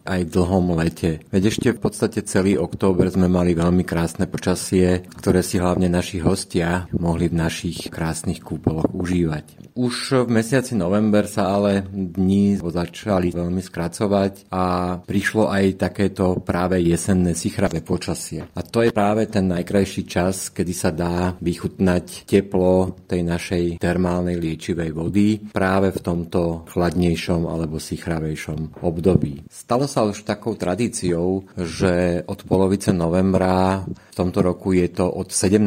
aj 0.03 0.21
dlhom 0.33 0.73
lete. 0.79 1.21
Veď 1.29 1.53
ešte 1.53 1.67
v 1.75 1.79
podstate 1.79 2.25
celý 2.25 2.57
október 2.57 3.07
sme 3.13 3.29
mali 3.29 3.53
veľmi 3.53 3.85
krásne 3.85 4.25
počasie, 4.25 5.05
ktoré 5.19 5.45
si 5.45 5.61
hlavne 5.61 5.85
naši 5.85 6.19
hostia 6.19 6.89
mohli 6.97 7.29
v 7.29 7.37
našich 7.37 7.93
krásnych 7.93 8.41
kúpeloch 8.41 8.89
užívať. 8.91 9.73
Už 9.79 10.27
v 10.27 10.29
mesiaci 10.29 10.75
november 10.75 11.23
sa 11.29 11.55
ale 11.55 11.87
dní 11.87 12.59
začali 12.59 13.31
veľmi 13.31 13.61
skracovať 13.63 14.18
a 14.49 14.97
prišlo 15.03 15.51
aj 15.51 15.65
takéto 15.79 16.39
práve 16.41 16.81
jesenné 16.83 17.33
sichravé 17.37 17.79
počasie. 17.83 18.45
A 18.55 18.61
to 18.61 18.83
je 18.85 18.91
práve 18.91 19.25
ten 19.31 19.47
najkrajší 19.47 20.03
čas, 20.05 20.51
kedy 20.51 20.73
sa 20.73 20.89
dá 20.93 21.35
vychutnať 21.39 22.27
teplo 22.27 22.99
tej 23.07 23.21
našej 23.23 23.63
termálnej 23.79 24.37
liečivej 24.37 24.91
vody 24.91 25.39
práve 25.51 25.93
v 25.95 25.99
tomto 25.99 26.69
chladnejšom 26.69 27.47
alebo 27.47 27.81
sichravejšom 27.81 28.81
období. 28.83 29.45
Stalo 29.49 29.85
sa 29.85 30.05
už 30.05 30.25
takou 30.25 30.55
tradíciou, 30.55 31.47
že 31.55 32.23
od 32.25 32.39
polovice 32.45 32.91
novembra 32.91 33.83
v 33.87 34.13
tomto 34.15 34.43
roku 34.43 34.75
je 34.75 34.89
to 34.91 35.07
od 35.07 35.31
17. 35.31 35.61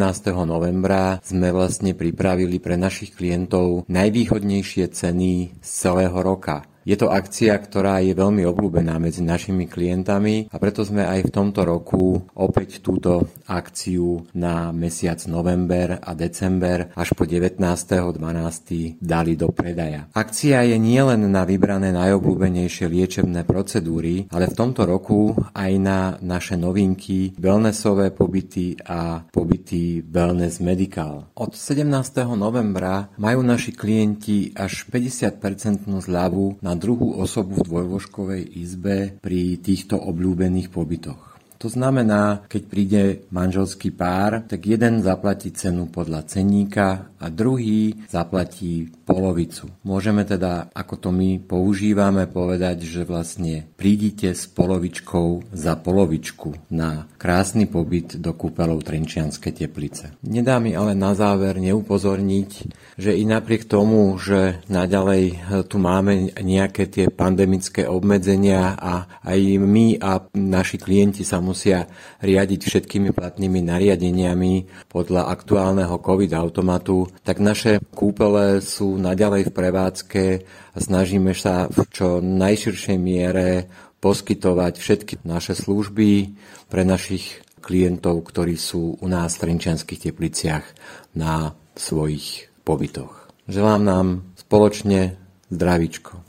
novembra 0.44 1.16
sme 1.24 1.48
vlastne 1.54 1.96
pripravili 1.96 2.60
pre 2.60 2.76
našich 2.76 3.16
klientov 3.16 3.88
najvýhodnejšie 3.88 4.92
ceny 4.92 5.62
z 5.62 5.70
celého 5.70 6.18
roka. 6.20 6.71
Je 6.82 6.98
to 6.98 7.14
akcia, 7.14 7.54
ktorá 7.54 8.02
je 8.02 8.10
veľmi 8.10 8.42
obľúbená 8.42 8.98
medzi 8.98 9.22
našimi 9.22 9.70
klientami 9.70 10.50
a 10.50 10.56
preto 10.58 10.82
sme 10.82 11.06
aj 11.06 11.30
v 11.30 11.30
tomto 11.30 11.62
roku 11.62 12.18
opäť 12.34 12.82
túto 12.82 13.30
akciu 13.46 14.26
na 14.34 14.74
mesiac 14.74 15.22
november 15.30 16.02
a 16.02 16.10
december 16.18 16.90
až 16.98 17.14
po 17.14 17.22
19.12. 17.22 18.98
dali 18.98 19.38
do 19.38 19.54
predaja. 19.54 20.10
Akcia 20.10 20.66
je 20.66 20.74
nielen 20.74 21.30
na 21.30 21.46
vybrané 21.46 21.94
najobľúbenejšie 21.94 22.90
liečebné 22.90 23.46
procedúry, 23.46 24.26
ale 24.34 24.50
v 24.50 24.58
tomto 24.58 24.82
roku 24.82 25.38
aj 25.54 25.72
na 25.78 26.18
naše 26.18 26.58
novinky, 26.58 27.38
wellnessové 27.38 28.10
pobyty 28.10 28.74
a 28.82 29.22
pobyty 29.30 30.02
Wellness 30.02 30.58
Medical. 30.58 31.30
Od 31.38 31.52
17. 31.54 31.86
novembra 32.34 33.06
majú 33.22 33.40
naši 33.46 33.70
klienti 33.70 34.50
až 34.58 34.90
50% 34.90 35.86
zľavu 35.86 36.58
na 36.64 36.71
na 36.72 36.80
druhú 36.80 37.20
osobu 37.20 37.60
v 37.60 37.68
dvojložkovej 37.68 38.42
izbe 38.56 39.20
pri 39.20 39.60
týchto 39.60 40.00
obľúbených 40.00 40.72
pobytoch. 40.72 41.31
To 41.62 41.70
znamená, 41.70 42.42
keď 42.50 42.62
príde 42.66 43.02
manželský 43.30 43.94
pár, 43.94 44.42
tak 44.50 44.66
jeden 44.66 44.98
zaplatí 44.98 45.54
cenu 45.54 45.86
podľa 45.86 46.26
cenníka 46.26 47.14
a 47.22 47.30
druhý 47.30 48.02
zaplatí 48.10 48.90
polovicu. 49.06 49.70
Môžeme 49.86 50.26
teda, 50.26 50.74
ako 50.74 50.94
to 50.98 51.08
my 51.14 51.38
používame, 51.38 52.26
povedať, 52.26 52.82
že 52.82 53.06
vlastne 53.06 53.62
prídite 53.78 54.34
s 54.34 54.50
polovičkou 54.50 55.54
za 55.54 55.78
polovičku 55.78 56.74
na 56.74 57.06
krásny 57.14 57.70
pobyt 57.70 58.18
do 58.18 58.34
kúpeľov 58.34 58.82
Trenčianske 58.82 59.54
teplice. 59.54 60.18
Nedá 60.26 60.58
mi 60.58 60.74
ale 60.74 60.98
na 60.98 61.14
záver 61.14 61.62
neupozorniť, 61.62 62.50
že 62.98 63.14
i 63.14 63.22
napriek 63.22 63.70
tomu, 63.70 64.18
že 64.18 64.58
naďalej 64.66 65.46
tu 65.70 65.78
máme 65.78 66.34
nejaké 66.42 66.90
tie 66.90 67.06
pandemické 67.06 67.86
obmedzenia 67.86 68.74
a 68.74 69.06
aj 69.22 69.40
my 69.62 70.02
a 70.02 70.26
naši 70.34 70.82
klienti 70.82 71.22
samozrejme 71.22 71.51
musia 71.52 71.84
riadiť 72.24 72.60
všetkými 72.64 73.12
platnými 73.12 73.60
nariadeniami 73.60 74.88
podľa 74.88 75.28
aktuálneho 75.28 76.00
COVID 76.00 76.32
automatu, 76.32 77.12
tak 77.20 77.44
naše 77.44 77.84
kúpele 77.92 78.64
sú 78.64 78.96
naďalej 78.96 79.52
v 79.52 79.54
prevádzke 79.54 80.24
a 80.72 80.78
snažíme 80.80 81.36
sa 81.36 81.68
v 81.68 81.84
čo 81.92 82.24
najširšej 82.24 82.96
miere 82.96 83.68
poskytovať 84.00 84.80
všetky 84.80 85.14
naše 85.28 85.52
služby 85.52 86.34
pre 86.72 86.82
našich 86.82 87.44
klientov, 87.62 88.26
ktorí 88.26 88.58
sú 88.58 88.98
u 88.98 89.06
nás 89.06 89.38
v 89.38 89.46
Trenčianských 89.46 90.10
tepliciach 90.10 90.66
na 91.14 91.54
svojich 91.78 92.50
pobytoch. 92.66 93.30
Želám 93.46 93.82
nám 93.86 94.06
spoločne 94.34 95.14
zdravíčko. 95.52 96.24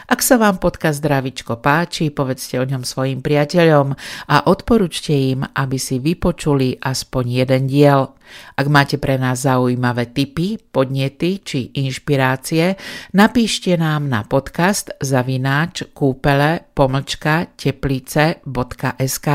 Ak 0.09 0.25
sa 0.25 0.41
vám 0.41 0.59
podcast 0.59 1.05
Zdravičko 1.05 1.61
páči, 1.61 2.09
povedzte 2.09 2.59
o 2.59 2.65
ňom 2.65 2.83
svojim 2.83 3.21
priateľom 3.21 3.95
a 4.29 4.37
odporúčte 4.49 5.13
im, 5.13 5.45
aby 5.45 5.77
si 5.77 6.01
vypočuli 6.01 6.79
aspoň 6.81 7.25
jeden 7.45 7.63
diel. 7.69 8.15
Ak 8.57 8.67
máte 8.69 8.97
pre 9.01 9.17
nás 9.17 9.45
zaujímavé 9.45 10.13
tipy, 10.13 10.61
podnety 10.61 11.41
či 11.41 11.73
inšpirácie, 11.77 12.77
napíšte 13.17 13.77
nám 13.77 14.09
na 14.09 14.25
podcast 14.25 14.93
zavináč 15.01 15.89
kúpele 15.93 16.69
pomlčka 16.73 17.49
teplice.sk. 17.57 19.29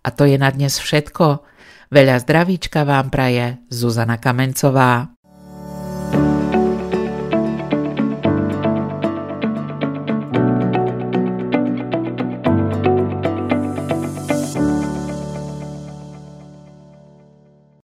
A 0.00 0.08
to 0.16 0.22
je 0.24 0.36
na 0.40 0.48
dnes 0.48 0.80
všetko. 0.80 1.44
Veľa 1.90 2.22
zdravíčka 2.22 2.86
vám 2.86 3.10
praje 3.10 3.58
Zuzana 3.68 4.16
Kamencová. 4.16 5.19